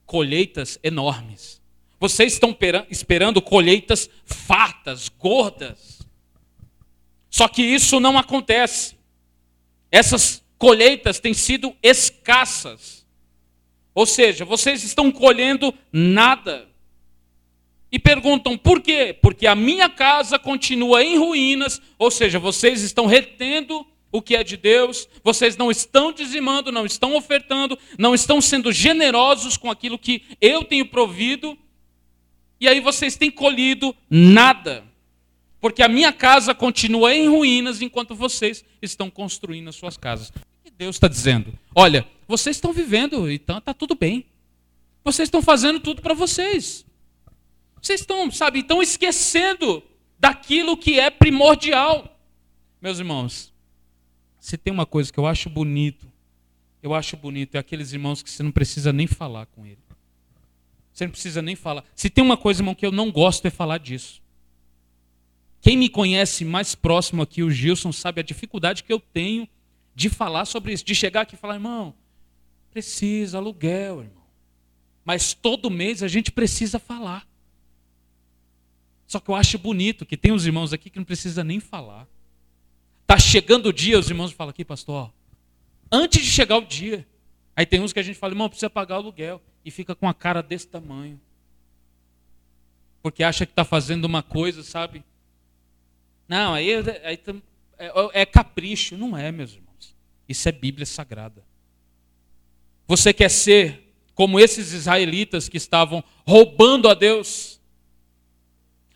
[0.07, 1.61] colheitas enormes.
[1.99, 2.57] Vocês estão
[2.89, 6.07] esperando colheitas fartas, gordas.
[7.29, 8.97] Só que isso não acontece.
[9.91, 12.98] Essas colheitas têm sido escassas.
[13.99, 16.69] Ou seja, vocês estão colhendo nada.
[17.91, 19.13] E perguntam por quê?
[19.21, 24.45] Porque a minha casa continua em ruínas, ou seja, vocês estão retendo o que é
[24.45, 29.99] de Deus, vocês não estão dizimando, não estão ofertando, não estão sendo generosos com aquilo
[29.99, 31.59] que eu tenho provido,
[32.61, 34.85] e aí vocês têm colhido nada,
[35.61, 40.29] porque a minha casa continua em ruínas enquanto vocês estão construindo as suas casas.
[40.29, 41.53] O que Deus está dizendo?
[41.75, 44.27] Olha, vocês estão vivendo, então está tudo bem.
[45.03, 46.85] Vocês estão fazendo tudo para vocês.
[47.81, 49.83] Vocês estão, sabe, estão esquecendo
[50.19, 52.21] daquilo que é primordial.
[52.83, 53.53] Meus irmãos,
[54.39, 56.07] se tem uma coisa que eu acho bonito,
[56.83, 59.79] eu acho bonito, é aqueles irmãos que você não precisa nem falar com ele.
[60.93, 61.85] Você não precisa nem falar.
[61.95, 64.21] Se tem uma coisa, irmão, que eu não gosto é falar disso.
[65.63, 69.49] Quem me conhece mais próximo aqui, o Gilson, sabe a dificuldade que eu tenho
[69.95, 71.95] de falar sobre isso, de chegar aqui e falar, irmão,
[72.79, 74.25] precisa aluguel, irmão.
[75.05, 77.27] Mas todo mês a gente precisa falar.
[79.07, 82.07] Só que eu acho bonito que tem uns irmãos aqui que não precisa nem falar.
[83.05, 85.13] Tá chegando o dia, os irmãos falam aqui, pastor,
[85.91, 87.07] antes de chegar o dia.
[87.57, 89.43] Aí tem uns que a gente fala, irmão, precisa pagar o aluguel.
[89.65, 91.21] E fica com a cara desse tamanho.
[93.03, 95.03] Porque acha que está fazendo uma coisa, sabe?
[96.29, 96.73] Não, aí,
[97.03, 97.19] aí
[97.79, 98.97] é, é capricho.
[98.97, 99.97] Não é, meus irmãos.
[100.29, 101.48] Isso é Bíblia Sagrada.
[102.89, 107.61] Você quer ser como esses israelitas que estavam roubando a Deus?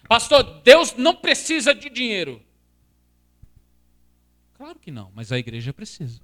[0.09, 2.43] Pastor, Deus não precisa de dinheiro.
[4.55, 6.21] Claro que não, mas a igreja precisa.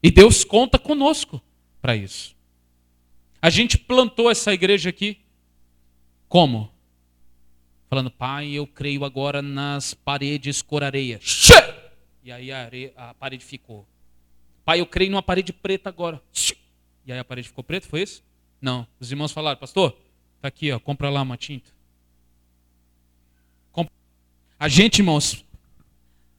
[0.00, 1.42] E Deus conta conosco
[1.82, 2.36] para isso.
[3.42, 5.20] A gente plantou essa igreja aqui
[6.28, 6.70] como?
[7.88, 11.18] Falando, pai, eu creio agora nas paredes cor areia.
[12.22, 13.86] E aí a, areia, a parede ficou.
[14.68, 16.20] Pai, eu creio numa parede preta agora.
[17.06, 18.22] E aí a parede ficou preta, foi isso?
[18.60, 18.86] Não.
[19.00, 19.96] Os irmãos falaram, pastor,
[20.42, 21.70] tá aqui, ó, compra lá uma tinta.
[24.60, 25.42] A gente, irmãos,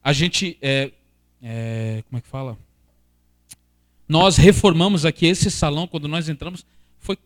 [0.04, 0.92] a gente, é,
[1.42, 2.56] é, como é que fala?
[4.08, 6.64] Nós reformamos aqui esse salão, quando nós entramos,
[7.00, 7.18] foi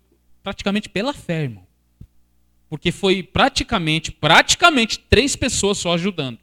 [0.42, 1.68] praticamente pela fé, irmão.
[2.70, 6.40] Porque foi praticamente, praticamente três pessoas só ajudando.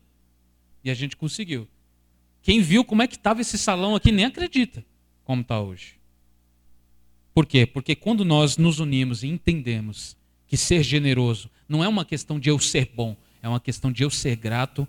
[0.84, 1.66] E a gente conseguiu.
[2.42, 4.84] Quem viu como é que estava esse salão aqui nem acredita
[5.24, 5.94] como está hoje.
[7.32, 7.64] Por quê?
[7.64, 10.16] Porque quando nós nos unimos e entendemos
[10.46, 14.02] que ser generoso não é uma questão de eu ser bom, é uma questão de
[14.02, 14.88] eu ser grato,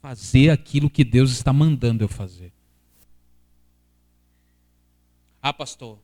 [0.00, 2.50] fazer aquilo que Deus está mandando eu fazer.
[5.42, 5.98] Ah, pastor,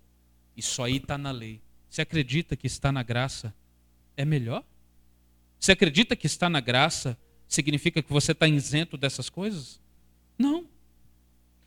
[0.56, 1.60] isso aí está na lei.
[1.88, 3.54] Você acredita que está na graça?
[4.16, 4.62] É melhor?
[5.58, 7.16] Você acredita que está na graça
[7.48, 9.80] significa que você está isento dessas coisas?
[10.38, 10.66] Não.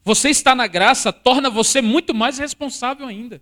[0.03, 3.41] Você está na graça torna você muito mais responsável ainda.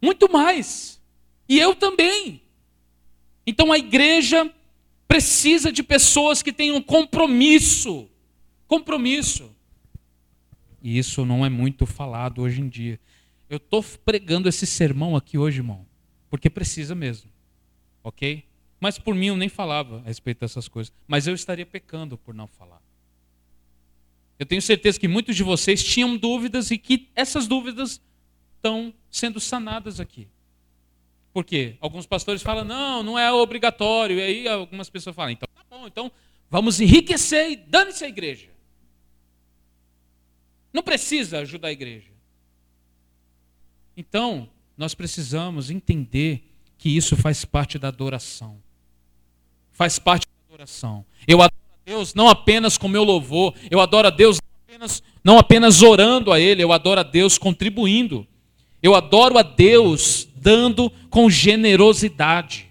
[0.00, 1.00] Muito mais.
[1.48, 2.42] E eu também.
[3.46, 4.50] Então a igreja
[5.06, 8.08] precisa de pessoas que tenham compromisso.
[8.66, 9.54] Compromisso.
[10.82, 12.98] E isso não é muito falado hoje em dia.
[13.48, 15.86] Eu estou pregando esse sermão aqui hoje, irmão,
[16.30, 17.30] porque precisa mesmo.
[18.02, 18.44] Ok?
[18.80, 20.92] Mas por mim eu nem falava a respeito dessas coisas.
[21.06, 22.82] Mas eu estaria pecando por não falar.
[24.38, 28.00] Eu tenho certeza que muitos de vocês tinham dúvidas e que essas dúvidas
[28.56, 30.28] estão sendo sanadas aqui.
[31.32, 31.76] Por quê?
[31.80, 34.18] Alguns pastores falam, não, não é obrigatório.
[34.18, 36.10] E aí algumas pessoas falam, então tá bom, então
[36.50, 38.50] vamos enriquecer e dane-se a igreja.
[40.72, 42.10] Não precisa ajudar a igreja.
[43.96, 48.60] Então, nós precisamos entender que isso faz parte da adoração.
[49.70, 51.06] Faz parte da adoração.
[51.26, 55.38] Eu adoro Deus não apenas com meu louvor, eu adoro a Deus não apenas, não
[55.38, 58.26] apenas orando a Ele, eu adoro a Deus contribuindo.
[58.82, 62.70] Eu adoro a Deus dando com generosidade.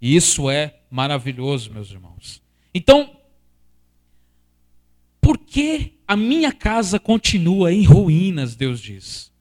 [0.00, 2.42] E isso é maravilhoso, meus irmãos.
[2.74, 3.16] Então,
[5.20, 9.32] por que a minha casa continua em ruínas, Deus diz?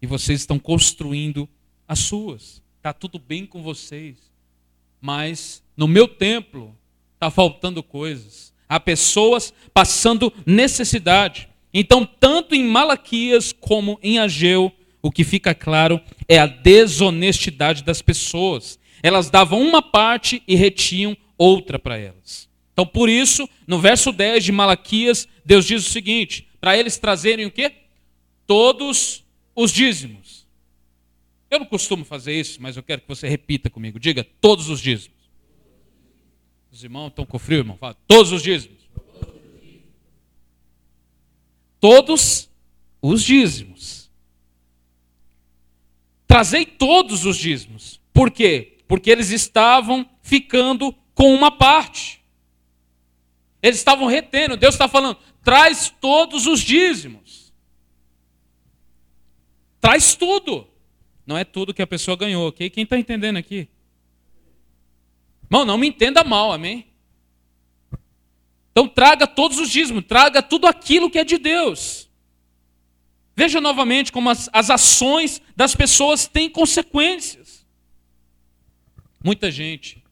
[0.00, 1.48] E vocês estão construindo
[1.86, 2.62] as suas.
[2.76, 4.16] Está tudo bem com vocês.
[5.00, 6.76] Mas no meu templo
[7.22, 8.52] está faltando coisas.
[8.68, 11.48] Há pessoas passando necessidade.
[11.72, 18.02] Então, tanto em Malaquias como em Ageu, o que fica claro é a desonestidade das
[18.02, 18.78] pessoas.
[19.02, 22.48] Elas davam uma parte e retinham outra para elas.
[22.72, 27.46] Então, por isso, no verso 10 de Malaquias, Deus diz o seguinte: para eles trazerem
[27.46, 27.70] o quê?
[28.46, 30.44] Todos os dízimos.
[31.48, 34.00] Eu não costumo fazer isso, mas eu quero que você repita comigo.
[34.00, 35.21] Diga todos os dízimos.
[36.82, 37.76] Os irmãos estão com frio, irmão?
[37.76, 38.90] Fala, todos os dízimos.
[41.78, 42.50] Todos
[43.00, 44.10] os dízimos.
[46.26, 48.00] Trazei todos os dízimos.
[48.12, 48.78] Por quê?
[48.88, 52.20] Porque eles estavam ficando com uma parte.
[53.62, 54.56] Eles estavam retendo.
[54.56, 57.52] Deus está falando: traz todos os dízimos.
[59.80, 60.66] Traz tudo.
[61.24, 62.68] Não é tudo que a pessoa ganhou, ok?
[62.70, 63.68] Quem está entendendo aqui?
[65.52, 66.86] Irmão, não me entenda mal, amém?
[68.70, 72.08] Então traga todos os dízimos, traga tudo aquilo que é de Deus.
[73.36, 77.66] Veja novamente como as, as ações das pessoas têm consequências.
[79.22, 80.02] Muita gente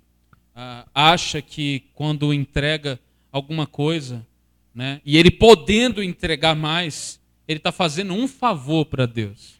[0.54, 3.00] ah, acha que quando entrega
[3.32, 4.26] alguma coisa,
[4.74, 7.18] né, e ele podendo entregar mais,
[7.48, 9.58] ele está fazendo um favor para Deus.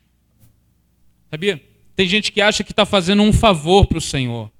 [1.30, 1.58] Sabia?
[1.96, 4.52] Tem gente que acha que está fazendo um favor para o Senhor.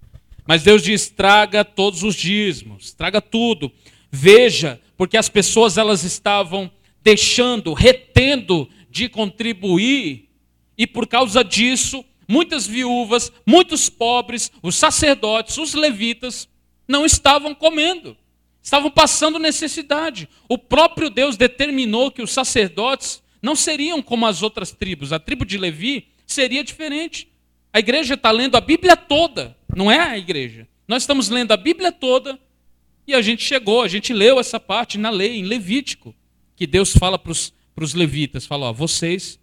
[0.51, 3.71] Mas Deus diz: traga todos os dízimos, traga tudo.
[4.11, 6.69] Veja, porque as pessoas elas estavam
[7.05, 10.29] deixando, retendo de contribuir,
[10.77, 16.49] e por causa disso, muitas viúvas, muitos pobres, os sacerdotes, os levitas,
[16.89, 18.17] não estavam comendo,
[18.61, 20.29] estavam passando necessidade.
[20.49, 25.45] O próprio Deus determinou que os sacerdotes não seriam como as outras tribos, a tribo
[25.45, 27.29] de Levi seria diferente.
[27.73, 30.69] A igreja está lendo a Bíblia toda, não é a igreja.
[30.87, 32.39] Nós estamos lendo a Bíblia toda
[33.07, 36.15] e a gente chegou, a gente leu essa parte na lei, em Levítico,
[36.57, 39.39] que Deus fala para os levitas, fala, ó, vocês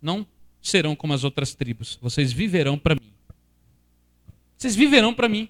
[0.00, 0.26] não
[0.60, 3.12] serão como as outras tribos, vocês viverão para mim.
[4.56, 5.48] Vocês viverão para mim.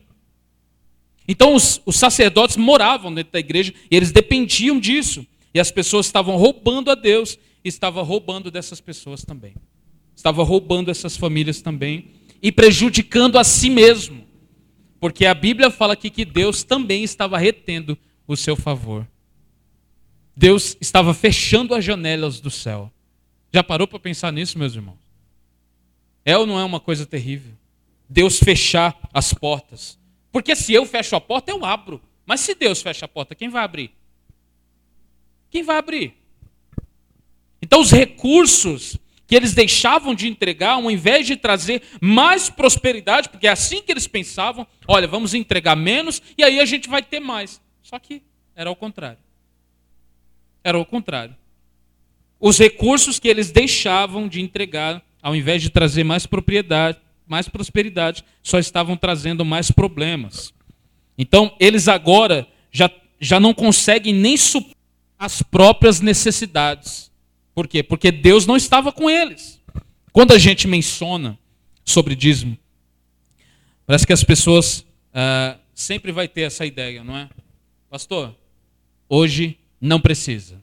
[1.27, 5.27] Então os, os sacerdotes moravam dentro da igreja e eles dependiam disso.
[5.53, 9.55] E as pessoas estavam roubando a Deus e estavam roubando dessas pessoas também.
[10.17, 12.11] Estava roubando essas famílias também
[12.45, 14.23] e prejudicando a si mesmo.
[15.01, 17.97] Porque a Bíblia fala aqui que Deus também estava retendo
[18.29, 19.09] o seu favor.
[20.37, 22.93] Deus estava fechando as janelas do céu.
[23.51, 24.99] Já parou para pensar nisso, meus irmãos?
[26.23, 27.55] É ou não é uma coisa terrível?
[28.11, 29.99] Deus fechar as portas.
[30.31, 31.99] Porque se eu fecho a porta, eu abro.
[32.27, 33.91] Mas se Deus fecha a porta, quem vai abrir?
[35.49, 36.15] Quem vai abrir?
[37.63, 43.47] Então, os recursos que eles deixavam de entregar, ao invés de trazer mais prosperidade, porque
[43.47, 47.21] é assim que eles pensavam: olha, vamos entregar menos e aí a gente vai ter
[47.21, 47.61] mais.
[47.83, 48.23] Só que
[48.55, 49.19] era o contrário
[50.65, 51.37] era o contrário.
[52.41, 58.25] Os recursos que eles deixavam de entregar, ao invés de trazer mais propriedade, mais prosperidade,
[58.43, 60.53] só estavam trazendo mais problemas.
[61.17, 64.75] Então, eles agora já, já não conseguem nem suprir
[65.19, 67.13] as próprias necessidades.
[67.55, 67.83] Por quê?
[67.83, 69.63] Porque Deus não estava com eles.
[70.13, 71.39] Quando a gente menciona
[71.85, 72.59] sobre dízimo,
[73.87, 77.29] parece que as pessoas ah, sempre vai ter essa ideia, não é?
[77.89, 78.35] Pastor,
[79.09, 80.61] hoje não precisa.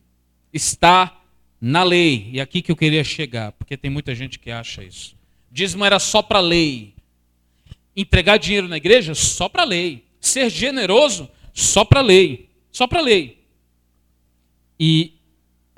[0.52, 1.22] Está
[1.62, 2.30] na lei.
[2.34, 5.16] E aqui que eu queria chegar, porque tem muita gente que acha isso.
[5.52, 6.94] Dízimo era só para lei.
[7.96, 10.06] Entregar dinheiro na igreja, só para lei.
[10.20, 12.50] Ser generoso, só para lei.
[12.72, 13.44] Só para lei.
[14.80, 15.14] E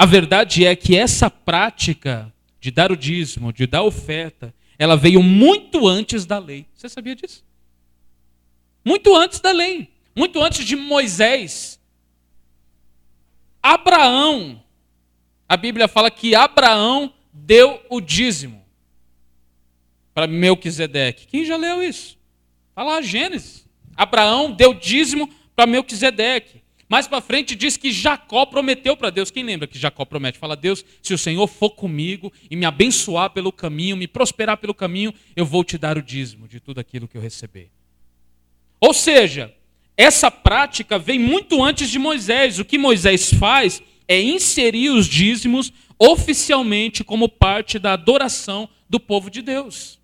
[0.04, 5.24] a verdade é que essa prática de dar o dízimo, de dar oferta, ela veio
[5.24, 6.66] muito antes da lei.
[6.74, 7.42] Você sabia disso?
[8.84, 9.94] Muito antes da lei.
[10.14, 11.80] Muito antes de Moisés
[13.62, 14.62] Abraão,
[15.48, 18.62] a Bíblia fala que Abraão deu o dízimo
[20.14, 21.28] para Melquisedeque.
[21.28, 22.18] Quem já leu isso?
[22.72, 23.66] Está lá, Gênesis.
[23.96, 26.62] Abraão deu dízimo para Melquisedeque.
[26.90, 29.32] Mais para frente diz que Jacó prometeu para Deus.
[29.32, 30.38] Quem lembra que Jacó promete?
[30.38, 34.74] Fala, Deus, se o Senhor for comigo e me abençoar pelo caminho, me prosperar pelo
[34.74, 37.70] caminho, eu vou te dar o dízimo de tudo aquilo que eu receber.
[38.80, 39.54] Ou seja,
[39.96, 42.60] essa prática vem muito antes de Moisés.
[42.60, 49.30] O que Moisés faz é inserir os dízimos oficialmente como parte da adoração do povo
[49.30, 50.00] de Deus.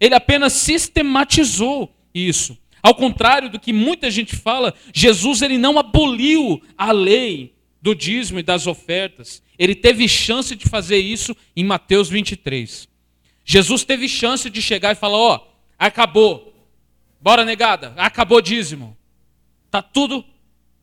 [0.00, 2.58] Ele apenas sistematizou isso.
[2.84, 8.40] Ao contrário do que muita gente fala, Jesus ele não aboliu a lei do dízimo
[8.40, 9.42] e das ofertas.
[9.58, 12.86] Ele teve chance de fazer isso em Mateus 23.
[13.42, 16.54] Jesus teve chance de chegar e falar: Ó, oh, acabou.
[17.18, 18.94] Bora, negada, acabou dízimo.
[19.70, 20.22] Tá tudo,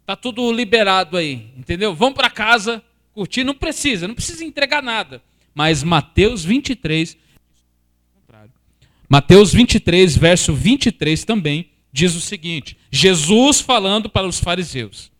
[0.03, 1.93] tá tudo liberado aí, entendeu?
[1.93, 2.83] Vamos para casa
[3.13, 5.21] curtir, não precisa, não precisa entregar nada.
[5.53, 7.15] Mas Mateus 23,
[9.07, 15.11] Mateus 23, verso 23 também diz o seguinte: Jesus falando para os fariseus: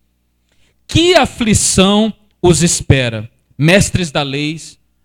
[0.87, 4.59] Que aflição os espera, mestres da lei,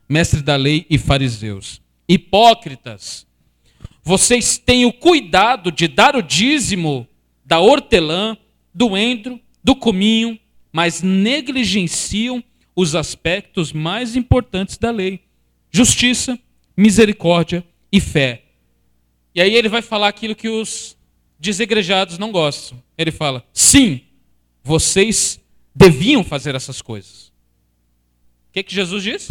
[0.08, 3.26] mestres da lei e fariseus, hipócritas.
[4.02, 7.06] Vocês têm o cuidado de dar o dízimo
[7.44, 8.36] da hortelã,
[8.72, 10.38] do endro, do cominho,
[10.72, 12.42] mas negligenciam
[12.74, 15.20] os aspectos mais importantes da lei:
[15.70, 16.38] justiça,
[16.76, 18.42] misericórdia e fé.
[19.34, 20.95] E aí ele vai falar aquilo que os
[21.38, 22.82] desigrejados não gostam.
[22.96, 24.02] Ele fala: sim,
[24.62, 25.40] vocês
[25.74, 27.28] deviam fazer essas coisas.
[28.48, 29.30] O que, que Jesus diz?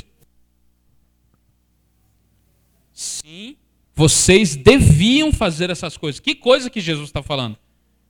[2.93, 3.58] Sim,
[3.93, 6.20] vocês deviam fazer essas coisas.
[6.20, 7.58] Que coisa que Jesus está falando?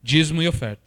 [0.02, 0.82] Dízimo e oferta.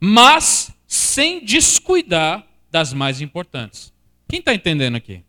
[0.00, 3.92] Mas sem descuidar das mais importantes.
[4.28, 5.22] Quem está entendendo aqui?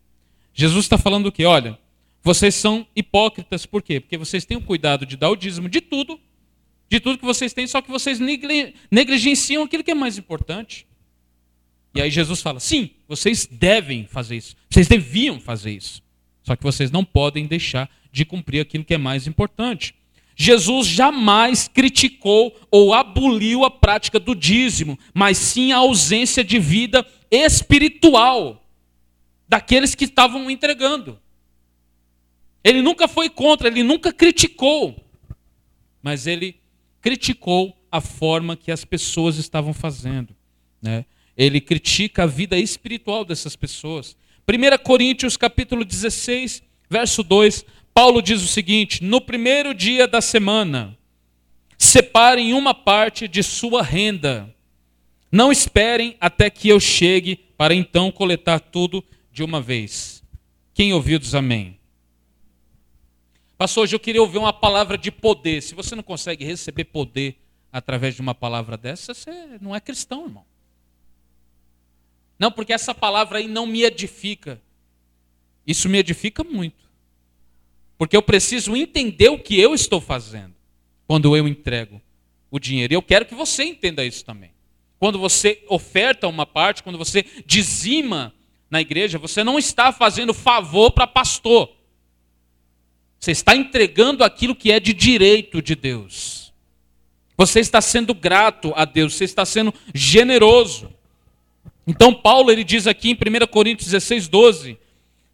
[0.54, 1.44] Jesus está falando o quê?
[1.44, 1.78] Olha,
[2.22, 4.00] vocês são hipócritas, por quê?
[4.00, 6.20] Porque vocês têm o cuidado de dar o dízimo de tudo,
[6.88, 8.18] de tudo que vocês têm, só que vocês
[8.90, 10.86] negligenciam aquilo que é mais importante.
[11.94, 16.02] E aí Jesus fala: sim, vocês devem fazer isso, vocês deviam fazer isso,
[16.42, 19.94] só que vocês não podem deixar de cumprir aquilo que é mais importante.
[20.36, 27.06] Jesus jamais criticou ou aboliu a prática do dízimo, mas sim a ausência de vida
[27.30, 28.66] espiritual
[29.46, 31.19] daqueles que estavam entregando.
[32.62, 34.96] Ele nunca foi contra, ele nunca criticou,
[36.02, 36.60] mas ele
[37.00, 40.34] criticou a forma que as pessoas estavam fazendo.
[40.80, 41.04] Né?
[41.36, 44.16] Ele critica a vida espiritual dessas pessoas.
[44.48, 50.96] 1 Coríntios capítulo 16, verso 2, Paulo diz o seguinte: no primeiro dia da semana,
[51.78, 54.54] separem uma parte de sua renda.
[55.32, 59.02] Não esperem até que eu chegue para então coletar tudo
[59.32, 60.22] de uma vez.
[60.74, 61.79] Quem ouviu diz amém.
[63.60, 65.60] Pastor, hoje eu queria ouvir uma palavra de poder.
[65.62, 67.36] Se você não consegue receber poder
[67.70, 69.30] através de uma palavra dessa, você
[69.60, 70.46] não é cristão, irmão.
[72.38, 74.62] Não, porque essa palavra aí não me edifica.
[75.66, 76.88] Isso me edifica muito.
[77.98, 80.54] Porque eu preciso entender o que eu estou fazendo
[81.06, 82.00] quando eu entrego
[82.50, 82.94] o dinheiro.
[82.94, 84.52] E eu quero que você entenda isso também.
[84.98, 88.34] Quando você oferta uma parte, quando você dizima
[88.70, 91.78] na igreja, você não está fazendo favor para pastor.
[93.20, 96.54] Você está entregando aquilo que é de direito de Deus.
[97.36, 100.90] Você está sendo grato a Deus, você está sendo generoso.
[101.86, 104.78] Então Paulo ele diz aqui em 1 Coríntios 16, 12,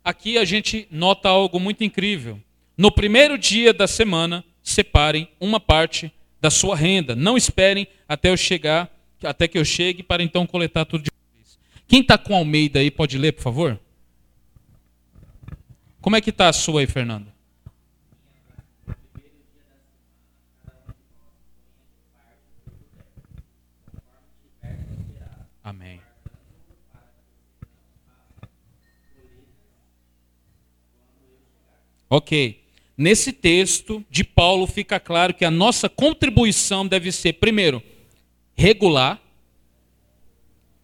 [0.03, 2.41] aqui a gente nota algo muito incrível.
[2.77, 7.15] No primeiro dia da semana, separem uma parte da sua renda.
[7.15, 8.91] Não esperem até eu chegar,
[9.23, 11.57] até que eu chegue para então coletar tudo de vez.
[11.87, 13.81] Quem está com Almeida aí pode ler, por favor?
[16.01, 17.36] Como é que está a sua aí, Fernando?
[32.09, 32.63] Ok.
[32.97, 37.83] Nesse texto de Paulo fica claro que a nossa contribuição deve ser, primeiro,
[38.55, 39.21] regular.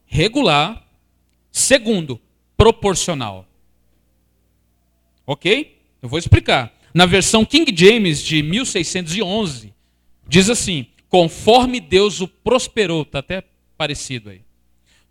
[0.07, 0.87] Regular.
[1.51, 2.21] Segundo,
[2.57, 3.47] proporcional.
[5.27, 5.79] Ok?
[6.03, 6.73] Eu vou explicar.
[6.93, 9.73] Na versão King James de 1611,
[10.29, 13.43] diz assim: conforme Deus o prosperou, está até
[13.77, 14.43] parecido aí.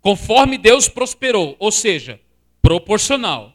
[0.00, 2.20] Conforme Deus prosperou, ou seja,
[2.60, 3.54] proporcional.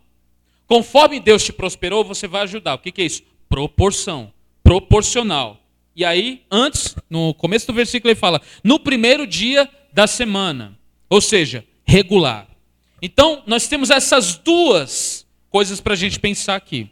[0.68, 2.76] Conforme Deus te prosperou, você vai ajudar.
[2.76, 3.24] O que, que é isso?
[3.50, 4.32] proporção,
[4.64, 5.62] proporcional.
[5.96, 10.78] E aí, antes, no começo do versículo, ele fala: no primeiro dia da semana,
[11.10, 12.48] ou seja, regular.
[13.02, 16.90] Então, nós temos essas duas coisas para a gente pensar aqui.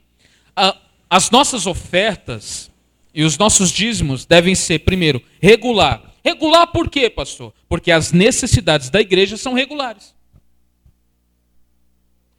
[1.10, 2.72] As nossas ofertas
[3.14, 6.14] e os nossos dízimos devem ser, primeiro, regular.
[6.24, 7.54] Regular por quê, pastor?
[7.70, 10.15] Porque as necessidades da igreja são regulares.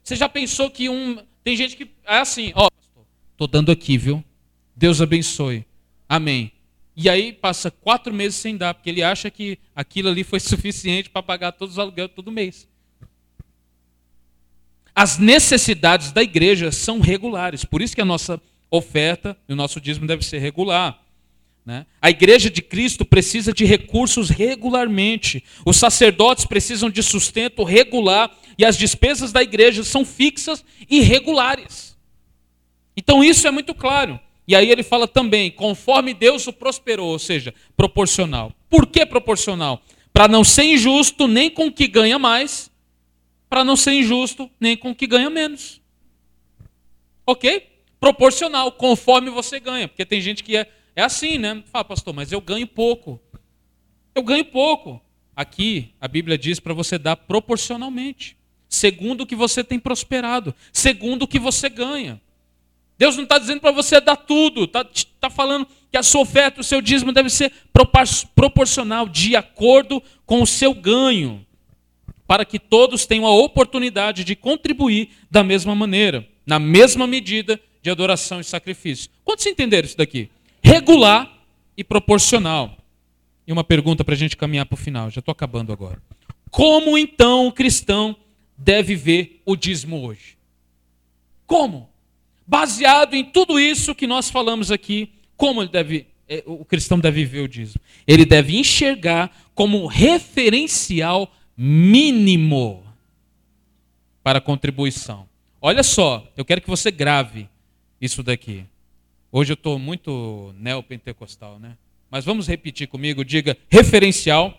[0.07, 1.21] Você já pensou que um.
[1.43, 2.69] Tem gente que é assim, ó,
[3.33, 4.23] Estou dando aqui, viu?
[4.73, 5.65] Deus abençoe.
[6.07, 6.53] Amém.
[6.95, 11.09] e aí passa quatro meses sem dar, porque ele acha que aquilo ali foi suficiente
[11.09, 12.69] para pagar todos os aluguéis todo mês.
[14.95, 18.41] As necessidades da igreja são regulares, por isso que a nossa
[18.71, 21.03] oferta e o nosso dízimo deve ser regular.
[21.65, 21.85] Né?
[22.01, 25.43] A igreja de Cristo precisa de recursos regularmente.
[25.65, 31.97] Os sacerdotes precisam de sustento regular e as despesas da igreja são fixas e regulares.
[32.95, 34.19] Então isso é muito claro.
[34.47, 38.53] E aí ele fala também, conforme Deus o prosperou, ou seja, proporcional.
[38.69, 39.81] Por que proporcional?
[40.11, 42.71] Para não ser injusto nem com o que ganha mais,
[43.49, 45.81] para não ser injusto nem com o que ganha menos.
[47.25, 47.67] Ok?
[47.99, 49.87] Proporcional, conforme você ganha.
[49.87, 51.63] Porque tem gente que é é assim, né?
[51.67, 53.21] Fala, pastor, mas eu ganho pouco.
[54.15, 54.99] Eu ganho pouco.
[55.35, 58.35] Aqui, a Bíblia diz para você dar proporcionalmente,
[58.69, 62.21] segundo o que você tem prosperado, segundo o que você ganha.
[62.97, 64.85] Deus não está dizendo para você dar tudo, está
[65.19, 67.51] tá falando que a sua oferta, o seu dízimo deve ser
[68.35, 71.45] proporcional, de acordo com o seu ganho,
[72.25, 77.89] para que todos tenham a oportunidade de contribuir da mesma maneira, na mesma medida de
[77.89, 79.09] adoração e sacrifício.
[79.23, 80.29] Quantos entenderam isso daqui?
[80.67, 81.31] regular
[81.77, 82.77] e proporcional.
[83.47, 86.01] E uma pergunta para a gente caminhar para o final, já estou acabando agora.
[86.51, 88.15] Como então o cristão
[88.57, 90.37] deve ver o dízimo hoje?
[91.45, 91.89] Como?
[92.45, 97.25] Baseado em tudo isso que nós falamos aqui, como ele deve, é, o cristão deve
[97.25, 97.81] ver o dízimo?
[98.05, 102.83] Ele deve enxergar como referencial mínimo
[104.23, 105.27] para contribuição.
[105.61, 107.49] Olha só, eu quero que você grave
[107.99, 108.65] isso daqui.
[109.31, 111.77] Hoje eu estou muito neopentecostal, né?
[112.09, 114.57] Mas vamos repetir comigo, diga referencial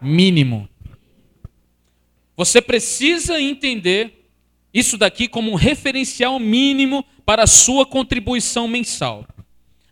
[0.00, 0.68] mínimo.
[2.38, 4.30] Você precisa entender
[4.72, 9.26] isso daqui como um referencial mínimo para a sua contribuição mensal.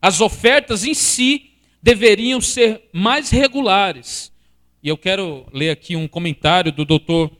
[0.00, 1.50] As ofertas em si
[1.82, 4.32] deveriam ser mais regulares.
[4.80, 7.32] E eu quero ler aqui um comentário do doutor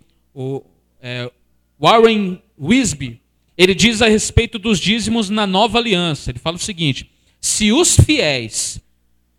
[1.01, 1.31] é,
[1.81, 3.21] Warren Wisby,
[3.57, 6.33] ele diz a respeito dos dízimos na nova aliança.
[6.33, 7.09] Ele fala o seguinte:
[7.41, 8.81] se os fiéis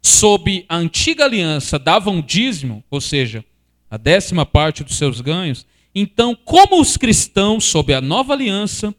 [0.01, 3.43] sob a antiga aliança davam dízimo, ou seja,
[3.89, 8.93] a décima parte dos seus ganhos, então como os cristãos sob a nova aliança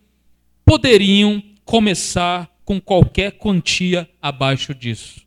[0.65, 5.23] poderiam começar com qualquer quantia abaixo disso?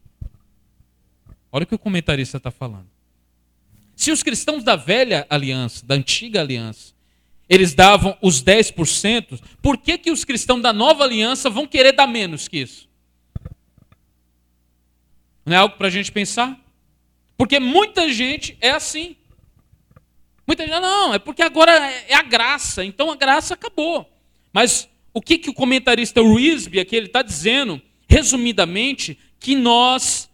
[1.51, 2.89] Olha o que o comentarista está falando.
[3.95, 6.93] Se os cristãos da velha aliança, da antiga aliança,
[7.47, 12.07] eles davam os 10%, por que, que os cristãos da nova aliança vão querer dar
[12.07, 12.89] menos que isso?
[15.45, 16.57] Não é algo para a gente pensar?
[17.37, 19.15] Porque muita gente é assim.
[20.45, 21.71] Muita gente, não, é porque agora
[22.07, 24.09] é a graça, então a graça acabou.
[24.51, 30.29] Mas o que, que o comentarista Ruizby aqui ele está dizendo, resumidamente, que nós,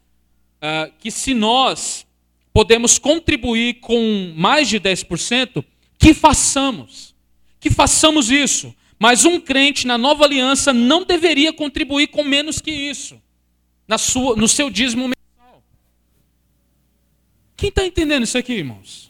[0.57, 2.05] uh, que se nós
[2.53, 5.63] podemos contribuir com mais de 10%,
[5.99, 7.15] que façamos.
[7.59, 8.73] Que façamos isso.
[8.99, 13.21] Mas um crente na nova aliança não deveria contribuir com menos que isso.
[13.87, 15.63] Na sua, no seu dízimo mensal.
[17.55, 19.06] Quem está entendendo isso aqui, irmãos?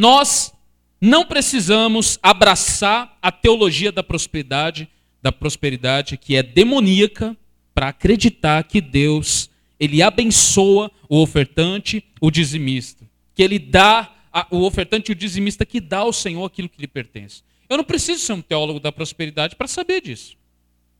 [0.00, 0.54] Nós
[0.98, 4.88] não precisamos abraçar a teologia da prosperidade,
[5.20, 7.36] da prosperidade que é demoníaca,
[7.74, 14.62] para acreditar que Deus ele abençoa o ofertante, o dizimista, que ele dá a, o
[14.62, 17.42] ofertante e o dizimista que dá ao Senhor aquilo que lhe pertence.
[17.68, 20.34] Eu não preciso ser um teólogo da prosperidade para saber disso.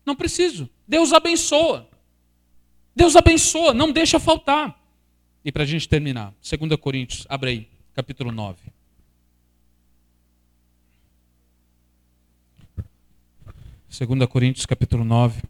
[0.05, 0.69] Não preciso.
[0.87, 1.89] Deus abençoa.
[2.95, 4.79] Deus abençoa, não deixa faltar.
[5.43, 8.80] E para a gente terminar, 2 Coríntios, abre aí, capítulo 9.
[13.91, 15.43] Segunda Coríntios capítulo 9.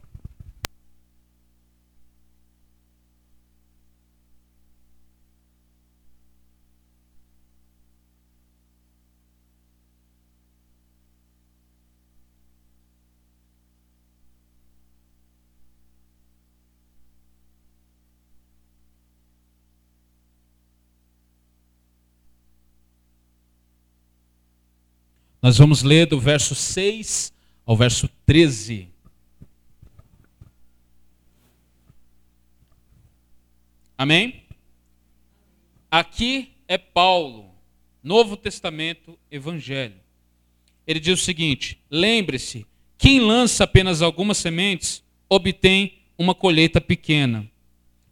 [25.43, 27.39] Nós vamos ler do verso 6
[27.71, 28.89] ao verso 13.
[33.97, 34.43] Amém?
[35.89, 37.55] Aqui é Paulo,
[38.03, 40.01] Novo Testamento, Evangelho.
[40.85, 42.67] Ele diz o seguinte: lembre-se,
[42.99, 47.49] quem lança apenas algumas sementes obtém uma colheita pequena,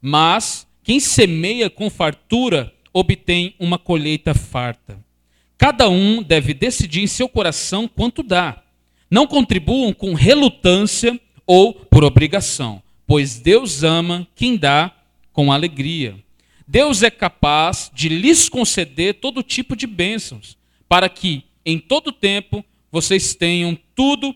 [0.00, 5.04] mas quem semeia com fartura obtém uma colheita farta.
[5.56, 8.62] Cada um deve decidir em seu coração quanto dá.
[9.10, 14.94] Não contribuam com relutância ou por obrigação, pois Deus ama quem dá
[15.32, 16.16] com alegria.
[16.66, 22.62] Deus é capaz de lhes conceder todo tipo de bênçãos, para que, em todo tempo,
[22.92, 24.34] vocês tenham tudo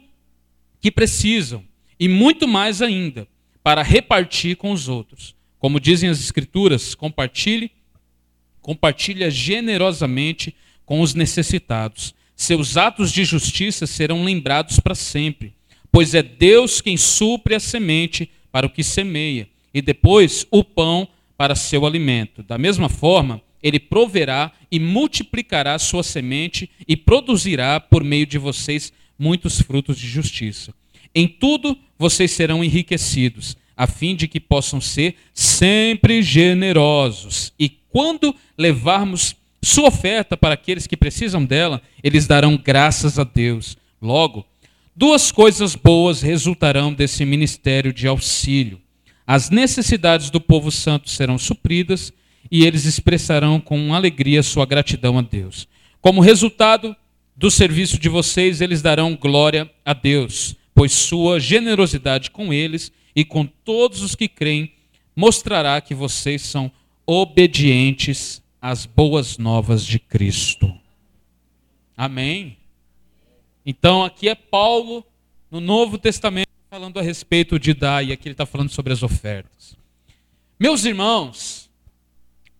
[0.81, 1.63] que precisam,
[2.01, 3.29] e muito mais ainda,
[3.63, 5.35] para repartir com os outros.
[5.59, 7.71] Como dizem as Escrituras, compartilhe,
[8.61, 10.55] compartilha generosamente
[10.85, 12.15] com os necessitados.
[12.43, 15.55] Seus atos de justiça serão lembrados para sempre,
[15.93, 21.07] pois é Deus quem supre a semente para o que semeia, e depois o pão
[21.37, 22.43] para seu alimento.
[22.43, 28.93] Da mesma forma, ele proverá e multiplicará sua semente e produzirá por meio de vocês
[29.17, 30.75] muitos frutos de justiça.
[31.15, 37.53] Em tudo vocês serão enriquecidos, a fim de que possam ser sempre generosos.
[37.57, 43.77] E quando levarmos sua oferta para aqueles que precisam dela, eles darão graças a Deus.
[44.01, 44.45] Logo,
[44.95, 48.81] duas coisas boas resultarão desse ministério de auxílio.
[49.25, 52.13] As necessidades do povo santo serão supridas
[52.51, 55.69] e eles expressarão com alegria sua gratidão a Deus.
[56.01, 56.97] Como resultado
[57.37, 63.25] do serviço de vocês, eles darão glória a Deus, pois sua generosidade com eles e
[63.25, 64.73] com todos os que creem
[65.15, 66.71] mostrará que vocês são
[67.07, 70.73] obedientes às boas novas de Cristo.
[71.97, 72.57] Amém?
[73.67, 75.05] Então, aqui é Paulo,
[75.51, 79.03] no Novo Testamento, falando a respeito de dar, e aqui ele está falando sobre as
[79.03, 79.77] ofertas.
[80.61, 81.69] Meus irmãos,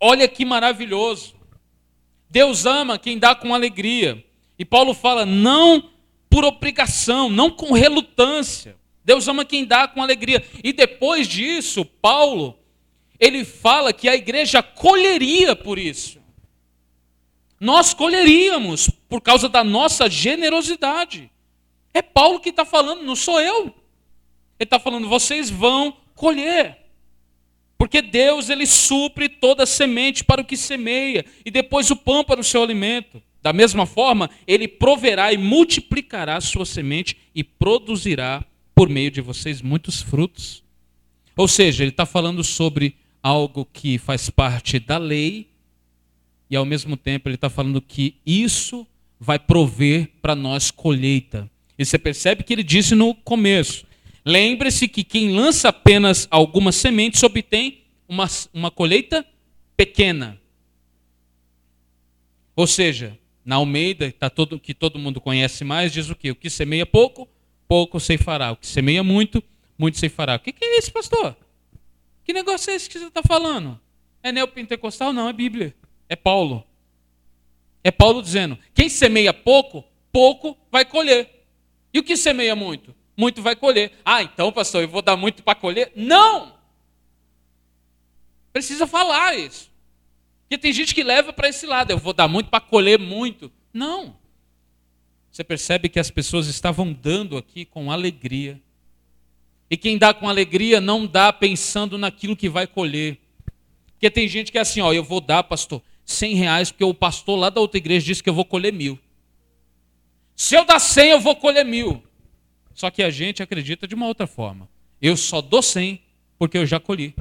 [0.01, 1.37] olha que maravilhoso.
[2.29, 4.25] Deus ama quem dá com alegria.
[4.59, 5.89] E Paulo fala, não
[6.29, 8.77] por obrigação, não com relutância.
[9.05, 10.45] Deus ama quem dá com alegria.
[10.65, 12.59] E depois disso, Paulo,
[13.23, 16.21] ele fala que a igreja colheria por isso.
[17.61, 21.31] Nós colheríamos por causa da nossa generosidade.
[21.95, 23.67] É Paulo que está falando, não sou eu.
[23.67, 23.75] Ele
[24.65, 26.79] está falando, vocês vão colher.
[27.79, 32.41] Porque Deus, ele supre toda semente para o que semeia, e depois o pão para
[32.41, 33.23] o seu alimento.
[33.41, 38.45] Da mesma forma, ele proverá e multiplicará a sua semente e produzirá
[38.75, 40.65] por meio de vocês muitos frutos.
[41.37, 45.49] Ou seja, ele está falando sobre algo que faz parte da lei,
[46.51, 48.87] e ao mesmo tempo ele está falando que isso
[49.19, 51.49] vai prover para nós colheita.
[51.79, 53.87] E você percebe que ele disse no começo:
[54.25, 59.25] lembre-se que quem lança apenas algumas sementes obtém uma, uma colheita
[59.77, 60.39] pequena.
[62.55, 66.31] Ou seja, na Almeida, tá todo, que todo mundo conhece mais, diz o quê?
[66.31, 67.29] O que semeia pouco,
[67.67, 68.53] pouco ceifará.
[68.53, 69.43] O que semeia muito,
[69.79, 70.37] muito ceifará.
[70.37, 71.37] O que, que é isso, pastor?
[72.25, 73.81] Que negócio é esse que você está falando?
[74.23, 75.13] É neopentecostal?
[75.13, 75.75] Não, é Bíblia.
[76.09, 76.65] É Paulo.
[77.83, 81.47] É Paulo dizendo: quem semeia pouco, pouco vai colher.
[81.93, 82.95] E o que semeia muito?
[83.17, 83.93] Muito vai colher.
[84.05, 85.93] Ah, então, pastor, eu vou dar muito para colher?
[85.95, 86.55] Não!
[88.53, 89.71] Precisa falar isso.
[90.43, 93.51] Porque tem gente que leva para esse lado, eu vou dar muito para colher muito.
[93.73, 94.17] Não.
[95.31, 98.61] Você percebe que as pessoas estavam dando aqui com alegria.
[99.73, 103.17] E quem dá com alegria não dá pensando naquilo que vai colher.
[103.95, 106.93] Porque tem gente que é assim, ó, eu vou dar, pastor, 100 reais, porque o
[106.93, 108.99] pastor lá da outra igreja disse que eu vou colher mil.
[110.37, 112.03] Se eu dar 100, eu vou colher mil.
[112.75, 114.69] Só que a gente acredita de uma outra forma.
[115.01, 116.03] Eu só dou 100
[116.39, 117.15] porque eu já colhi.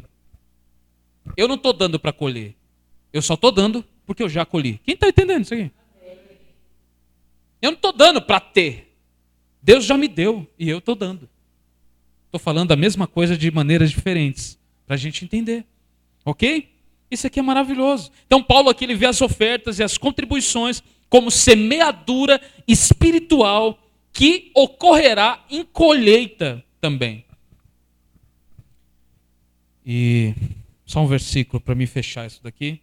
[1.38, 2.54] Eu não estou dando para colher.
[3.14, 4.78] Eu só estou dando porque eu já colhi.
[4.84, 5.72] Quem está entendendo isso aqui?
[7.62, 8.94] Eu não estou dando para ter.
[9.62, 11.30] Deus já me deu e eu estou dando.
[12.32, 14.58] Estou falando a mesma coisa de maneiras diferentes,
[14.88, 15.66] para a gente entender.
[16.24, 16.72] Ok?
[17.12, 18.10] Isso aqui é maravilhoso.
[18.26, 23.78] Então, Paulo aqui ele vê as ofertas e as contribuições como semeadura espiritual
[24.14, 27.26] que ocorrerá em colheita também.
[29.86, 30.34] E
[30.86, 32.80] só um versículo para me fechar isso daqui.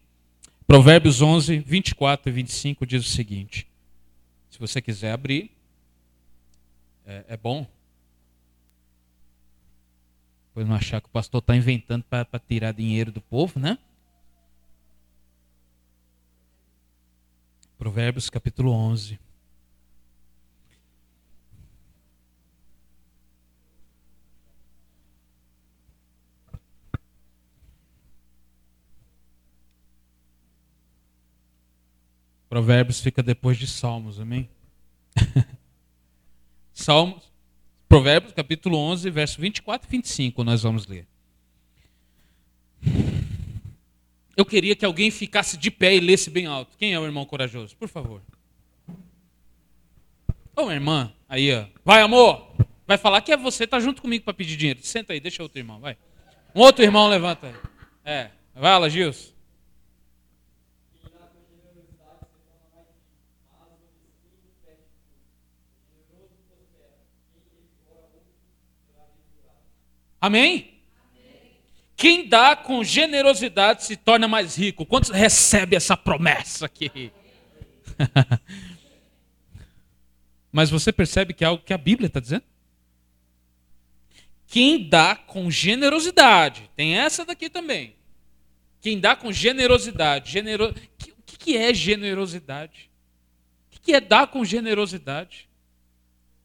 [0.66, 3.66] Provérbios 11, 24 e 25 diz o seguinte:
[4.50, 5.50] se você quiser abrir,
[7.06, 7.66] é, é bom.
[10.58, 13.78] Depois não achar que o pastor está inventando para tirar dinheiro do povo, né?
[17.78, 19.20] Provérbios capítulo 11.
[32.48, 34.50] Provérbios fica depois de Salmos, amém?
[36.74, 37.27] Salmos,
[37.88, 41.06] Provérbios, capítulo 11, verso 24 e 25, nós vamos ler.
[44.36, 46.76] Eu queria que alguém ficasse de pé e lesse bem alto.
[46.76, 47.74] Quem é o irmão corajoso?
[47.76, 48.20] Por favor.
[50.54, 51.64] Ô, irmã, aí, ó.
[51.84, 52.52] Vai, amor!
[52.86, 54.80] Vai falar que é você, tá junto comigo para pedir dinheiro.
[54.82, 55.96] Senta aí, deixa outro irmão, vai.
[56.54, 57.54] Um outro irmão levanta aí.
[58.04, 59.37] É, vai lá, Gilson.
[70.20, 70.78] Amém?
[71.96, 74.86] Quem dá com generosidade se torna mais rico.
[74.86, 77.10] Quantos recebe essa promessa aqui?
[80.52, 82.44] Mas você percebe que é algo que a Bíblia está dizendo?
[84.46, 87.96] Quem dá com generosidade, tem essa daqui também.
[88.80, 90.70] Quem dá com generosidade, genero...
[90.70, 92.88] o que é generosidade?
[93.76, 95.48] O que é dar com generosidade?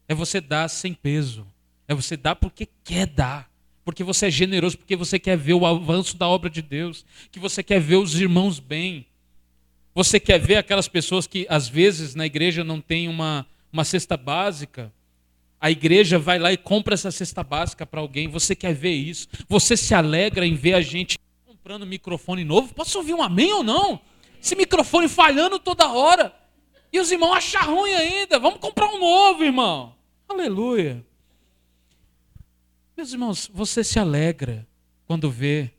[0.08, 1.48] É você dar sem peso.
[1.88, 3.53] É você dar porque quer dar
[3.84, 7.40] porque você é generoso, porque você quer ver o avanço da obra de Deus, que
[7.40, 9.06] você quer ver os irmãos bem.
[9.94, 14.18] Você quer ver aquelas pessoas que às vezes na igreja não tem uma, uma cesta
[14.18, 14.92] básica.
[15.60, 18.28] A igreja vai lá e compra essa cesta básica para alguém.
[18.28, 19.28] Você quer ver isso?
[19.48, 22.74] Você se alegra em ver a gente comprando microfone novo?
[22.74, 24.00] Posso ouvir um amém ou não?
[24.42, 26.34] Esse microfone falhando toda hora.
[26.92, 28.40] E os irmãos acham ruim ainda.
[28.40, 29.96] Vamos comprar um novo, irmão.
[30.28, 31.06] Aleluia.
[32.96, 34.68] Meus irmãos, você se alegra
[35.06, 35.72] quando vê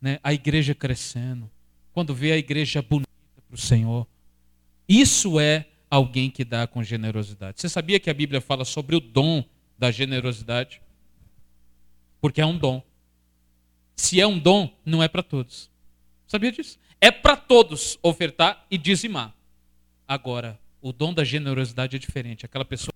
[0.00, 1.50] né, a igreja crescendo,
[1.92, 3.08] quando vê a igreja bonita
[3.46, 4.06] para o Senhor.
[4.88, 7.60] Isso é alguém que dá com generosidade.
[7.60, 9.44] Você sabia que a Bíblia fala sobre o dom
[9.76, 10.80] da generosidade?
[12.20, 12.82] Porque é um dom.
[13.94, 15.70] Se é um dom, não é para todos.
[16.26, 16.78] Sabia disso?
[17.00, 19.34] É para todos ofertar e dizimar.
[20.06, 22.46] Agora, o dom da generosidade é diferente.
[22.46, 22.92] Aquela pessoa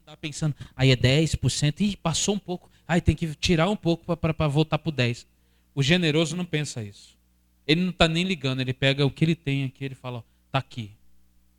[0.00, 2.70] está pensando, aí é 10%, e passou um pouco.
[2.88, 5.26] Ai, tem que tirar um pouco para voltar para o 10.
[5.74, 7.18] O generoso não pensa isso.
[7.66, 10.58] Ele não está nem ligando, ele pega o que ele tem aqui, ele fala, está
[10.58, 10.92] aqui.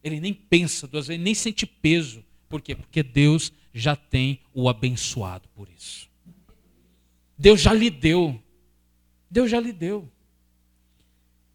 [0.03, 2.25] Ele nem pensa duas vezes, nem sente peso.
[2.49, 2.73] Por quê?
[2.73, 6.09] Porque Deus já tem o abençoado por isso.
[7.37, 8.41] Deus já lhe deu.
[9.29, 10.11] Deus já lhe deu.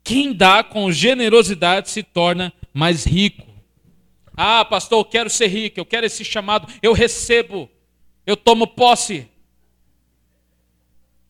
[0.05, 3.49] Quem dá com generosidade se torna mais rico.
[4.37, 7.69] Ah, pastor, eu quero ser rico, eu quero esse chamado, eu recebo,
[8.27, 9.29] eu tomo posse.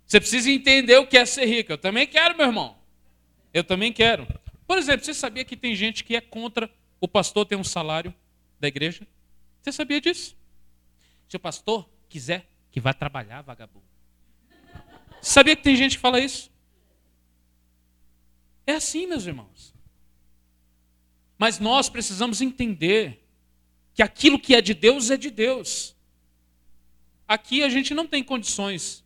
[0.07, 1.73] Você precisa entender o que é ser rico.
[1.73, 2.77] Eu também quero, meu irmão.
[3.53, 4.27] Eu também quero.
[4.67, 8.15] Por exemplo, você sabia que tem gente que é contra o pastor ter um salário
[8.59, 9.07] da igreja?
[9.63, 10.37] Você sabia disso?
[11.29, 13.85] Se o pastor quiser que vá trabalhar, vagabundo.
[15.21, 16.51] Sabia que tem gente que fala isso?
[18.67, 19.75] É assim, meus irmãos.
[21.39, 23.25] Mas nós precisamos entender
[23.95, 25.95] que aquilo que é de Deus é de Deus.
[27.29, 29.04] Aqui a gente não tem condições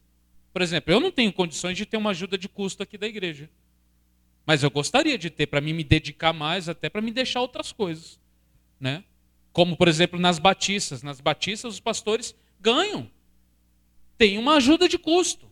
[0.52, 3.48] por exemplo, eu não tenho condições de ter uma ajuda de custo aqui da igreja.
[4.46, 7.70] Mas eu gostaria de ter para mim me dedicar mais, até para me deixar outras
[7.70, 8.18] coisas,
[8.80, 9.04] né?
[9.52, 13.10] Como por exemplo nas batistas, nas batistas os pastores ganham.
[14.16, 15.50] Tem uma ajuda de custo.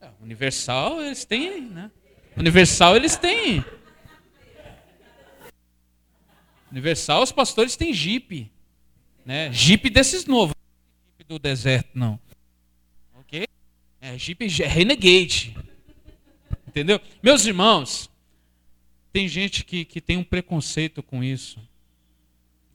[0.00, 1.90] É, universal eles têm, né?
[2.36, 3.64] Universal eles têm.
[6.70, 8.50] Universal os pastores têm Jeep,
[9.26, 9.52] né?
[9.52, 10.54] Jeep desses novos,
[11.18, 12.20] Jeep do deserto não.
[14.20, 15.56] Jeep é Renegade.
[16.68, 17.00] Entendeu?
[17.22, 18.10] Meus irmãos,
[19.10, 21.58] tem gente que, que tem um preconceito com isso.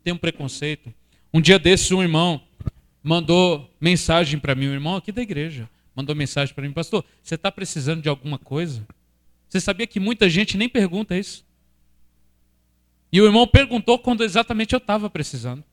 [0.04, 0.92] Tem um preconceito.
[1.32, 2.42] Um dia desses, um irmão
[3.04, 7.36] mandou mensagem para mim, um irmão aqui da igreja, mandou mensagem para mim, pastor, você
[7.36, 8.86] está precisando de alguma coisa?
[9.48, 11.46] Você sabia que muita gente nem pergunta isso?
[13.12, 15.64] E o irmão perguntou quando exatamente eu estava precisando.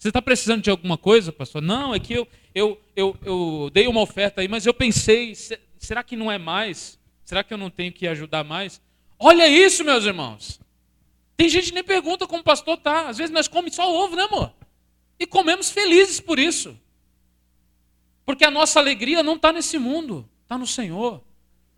[0.00, 1.60] Você está precisando de alguma coisa, pastor?
[1.60, 5.34] Não, é que eu, eu, eu, eu dei uma oferta aí, mas eu pensei,
[5.78, 6.98] será que não é mais?
[7.22, 8.80] Será que eu não tenho que ajudar mais?
[9.18, 10.58] Olha isso, meus irmãos.
[11.36, 13.10] Tem gente que nem pergunta como o pastor está.
[13.10, 14.54] Às vezes nós comemos só ovo, né, amor?
[15.18, 16.74] E comemos felizes por isso.
[18.24, 21.22] Porque a nossa alegria não está nesse mundo, está no Senhor.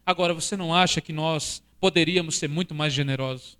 [0.06, 3.58] Agora, você não acha que nós poderíamos ser muito mais generosos?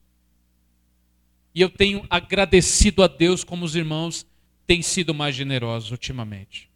[1.52, 4.24] E eu tenho agradecido a Deus como os irmãos
[4.66, 6.68] tem sido mais generosos ultimamente.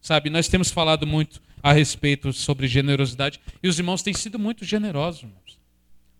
[0.00, 4.64] Sabe, nós temos falado muito a respeito sobre generosidade e os irmãos têm sido muito
[4.64, 5.22] generosos.
[5.22, 5.58] Irmãos.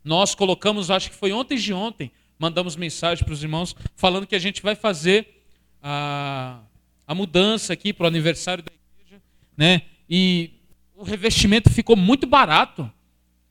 [0.03, 4.35] Nós colocamos, acho que foi ontem de ontem, mandamos mensagem para os irmãos falando que
[4.35, 5.45] a gente vai fazer
[5.82, 6.61] a,
[7.07, 9.23] a mudança aqui para o aniversário da igreja,
[9.57, 9.82] né?
[10.09, 10.51] E
[10.95, 12.91] o revestimento ficou muito barato.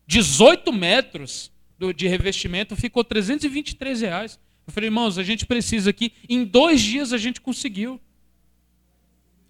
[0.08, 1.52] 18 metros
[1.96, 4.40] de revestimento ficou 323 reais.
[4.66, 6.14] Eu falei, irmãos, a gente precisa aqui.
[6.28, 8.00] Em dois dias a gente conseguiu.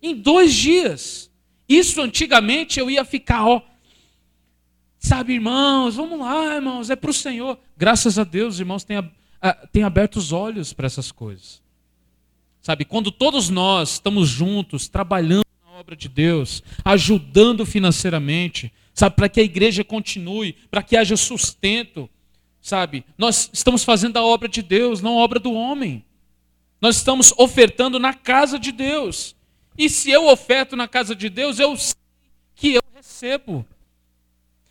[0.02, 1.31] Em dois dias.
[1.68, 3.61] Isso antigamente eu ia ficar, ó.
[4.98, 7.60] Sabe, irmãos, vamos lá, irmãos, é para o Senhor.
[7.76, 8.98] Graças a Deus, irmãos, tem,
[9.72, 11.61] têm aberto os olhos para essas coisas.
[12.61, 19.27] Sabe, quando todos nós estamos juntos, trabalhando na obra de Deus, ajudando financeiramente, sabe, para
[19.27, 22.10] que a igreja continue, para que haja sustento,
[22.64, 23.06] sabe?
[23.18, 26.03] Nós estamos fazendo a obra de Deus, não a obra do homem.
[26.80, 29.35] Nós estamos ofertando na casa de Deus.
[29.77, 31.95] E se eu oferto na casa de Deus, eu sei
[32.56, 33.65] que eu recebo.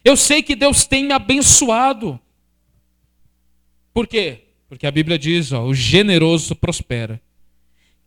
[0.02, 2.18] Eu sei que Deus tem me abençoado.
[3.92, 4.46] Por quê?
[4.68, 7.20] Porque a Bíblia diz: ó, o generoso prospera.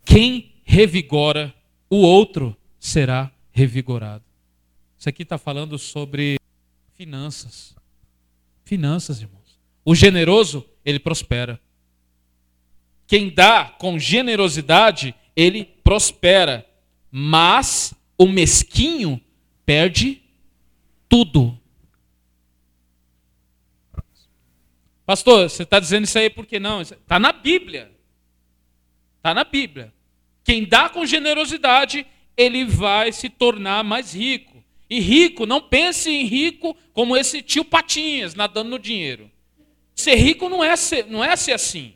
[0.04, 1.54] Quem revigora
[1.90, 4.24] o outro será revigorado.
[4.98, 6.38] Isso aqui está falando sobre
[6.96, 7.76] finanças.
[8.64, 9.45] Finanças, irmãos.
[9.86, 11.62] O generoso, ele prospera.
[13.06, 16.66] Quem dá com generosidade, ele prospera.
[17.12, 19.22] Mas o mesquinho
[19.64, 20.24] perde
[21.08, 21.58] tudo.
[25.06, 26.82] Pastor, você está dizendo isso aí porque não?
[26.82, 27.92] Está na Bíblia.
[29.18, 29.94] Está na Bíblia.
[30.44, 34.64] Quem dá com generosidade, ele vai se tornar mais rico.
[34.90, 39.32] E rico, não pense em rico como esse tio Patinhas nadando no dinheiro.
[39.96, 41.94] Ser rico não é ser, não é ser assim.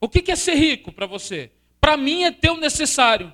[0.00, 1.50] O que é ser rico para você?
[1.80, 3.32] Para mim é ter o necessário.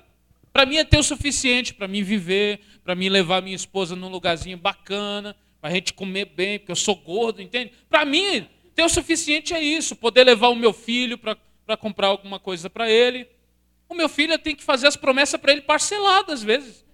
[0.53, 4.07] Para mim é ter o suficiente para mim viver, para mim levar minha esposa num
[4.07, 7.73] lugarzinho bacana, para a gente comer bem, porque eu sou gordo, entende?
[7.89, 12.39] Para mim, ter o suficiente é isso, poder levar o meu filho para comprar alguma
[12.39, 13.27] coisa para ele.
[13.89, 16.85] O meu filho tem que fazer as promessas para ele parceladas às vezes.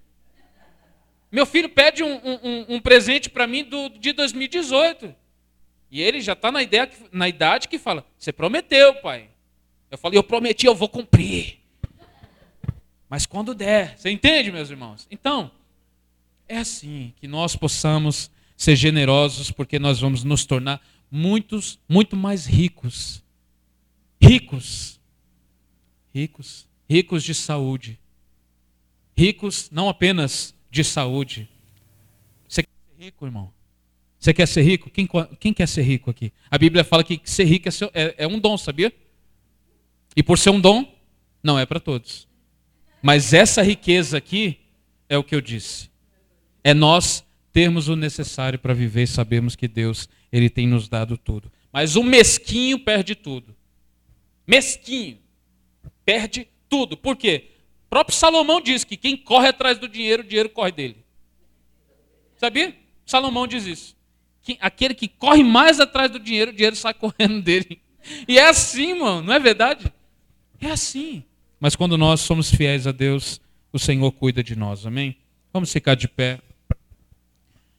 [1.31, 5.15] Meu filho pede um, um, um presente para mim do, de 2018.
[5.91, 6.59] E ele já está na,
[7.11, 9.29] na idade que fala: Você prometeu, pai.
[9.91, 11.59] Eu falei: Eu prometi, eu vou cumprir.
[13.09, 15.05] Mas quando der, você entende, meus irmãos?
[15.11, 15.51] Então,
[16.47, 20.81] é assim que nós possamos ser generosos, porque nós vamos nos tornar
[21.11, 23.21] muitos, muito mais ricos.
[24.21, 24.97] Ricos.
[26.15, 26.65] Ricos.
[26.89, 27.99] Ricos de saúde.
[29.17, 31.49] Ricos não apenas de saúde.
[32.47, 33.51] Você quer ser rico, irmão?
[34.21, 34.87] Você quer ser rico?
[34.91, 36.31] Quem, quem quer ser rico aqui?
[36.51, 38.93] A Bíblia fala que ser rico é, seu, é, é um dom, sabia?
[40.15, 40.95] E por ser um dom,
[41.41, 42.27] não é para todos.
[43.01, 44.59] Mas essa riqueza aqui
[45.09, 45.89] é o que eu disse.
[46.63, 51.17] É nós termos o necessário para viver e sabemos que Deus ele tem nos dado
[51.17, 51.51] tudo.
[51.73, 53.55] Mas o mesquinho perde tudo.
[54.45, 55.17] Mesquinho
[56.05, 56.95] perde tudo.
[56.95, 57.49] Por quê?
[57.87, 60.97] O próprio Salomão diz que quem corre atrás do dinheiro, o dinheiro corre dele.
[62.37, 62.75] Sabia?
[63.03, 63.99] Salomão diz isso.
[64.43, 67.81] Que aquele que corre mais atrás do dinheiro, o dinheiro sai correndo dele.
[68.27, 69.91] E é assim, mano, não é verdade?
[70.59, 71.23] É assim.
[71.59, 73.39] Mas quando nós somos fiéis a Deus,
[73.71, 75.15] o Senhor cuida de nós, amém?
[75.53, 76.39] Vamos ficar de pé.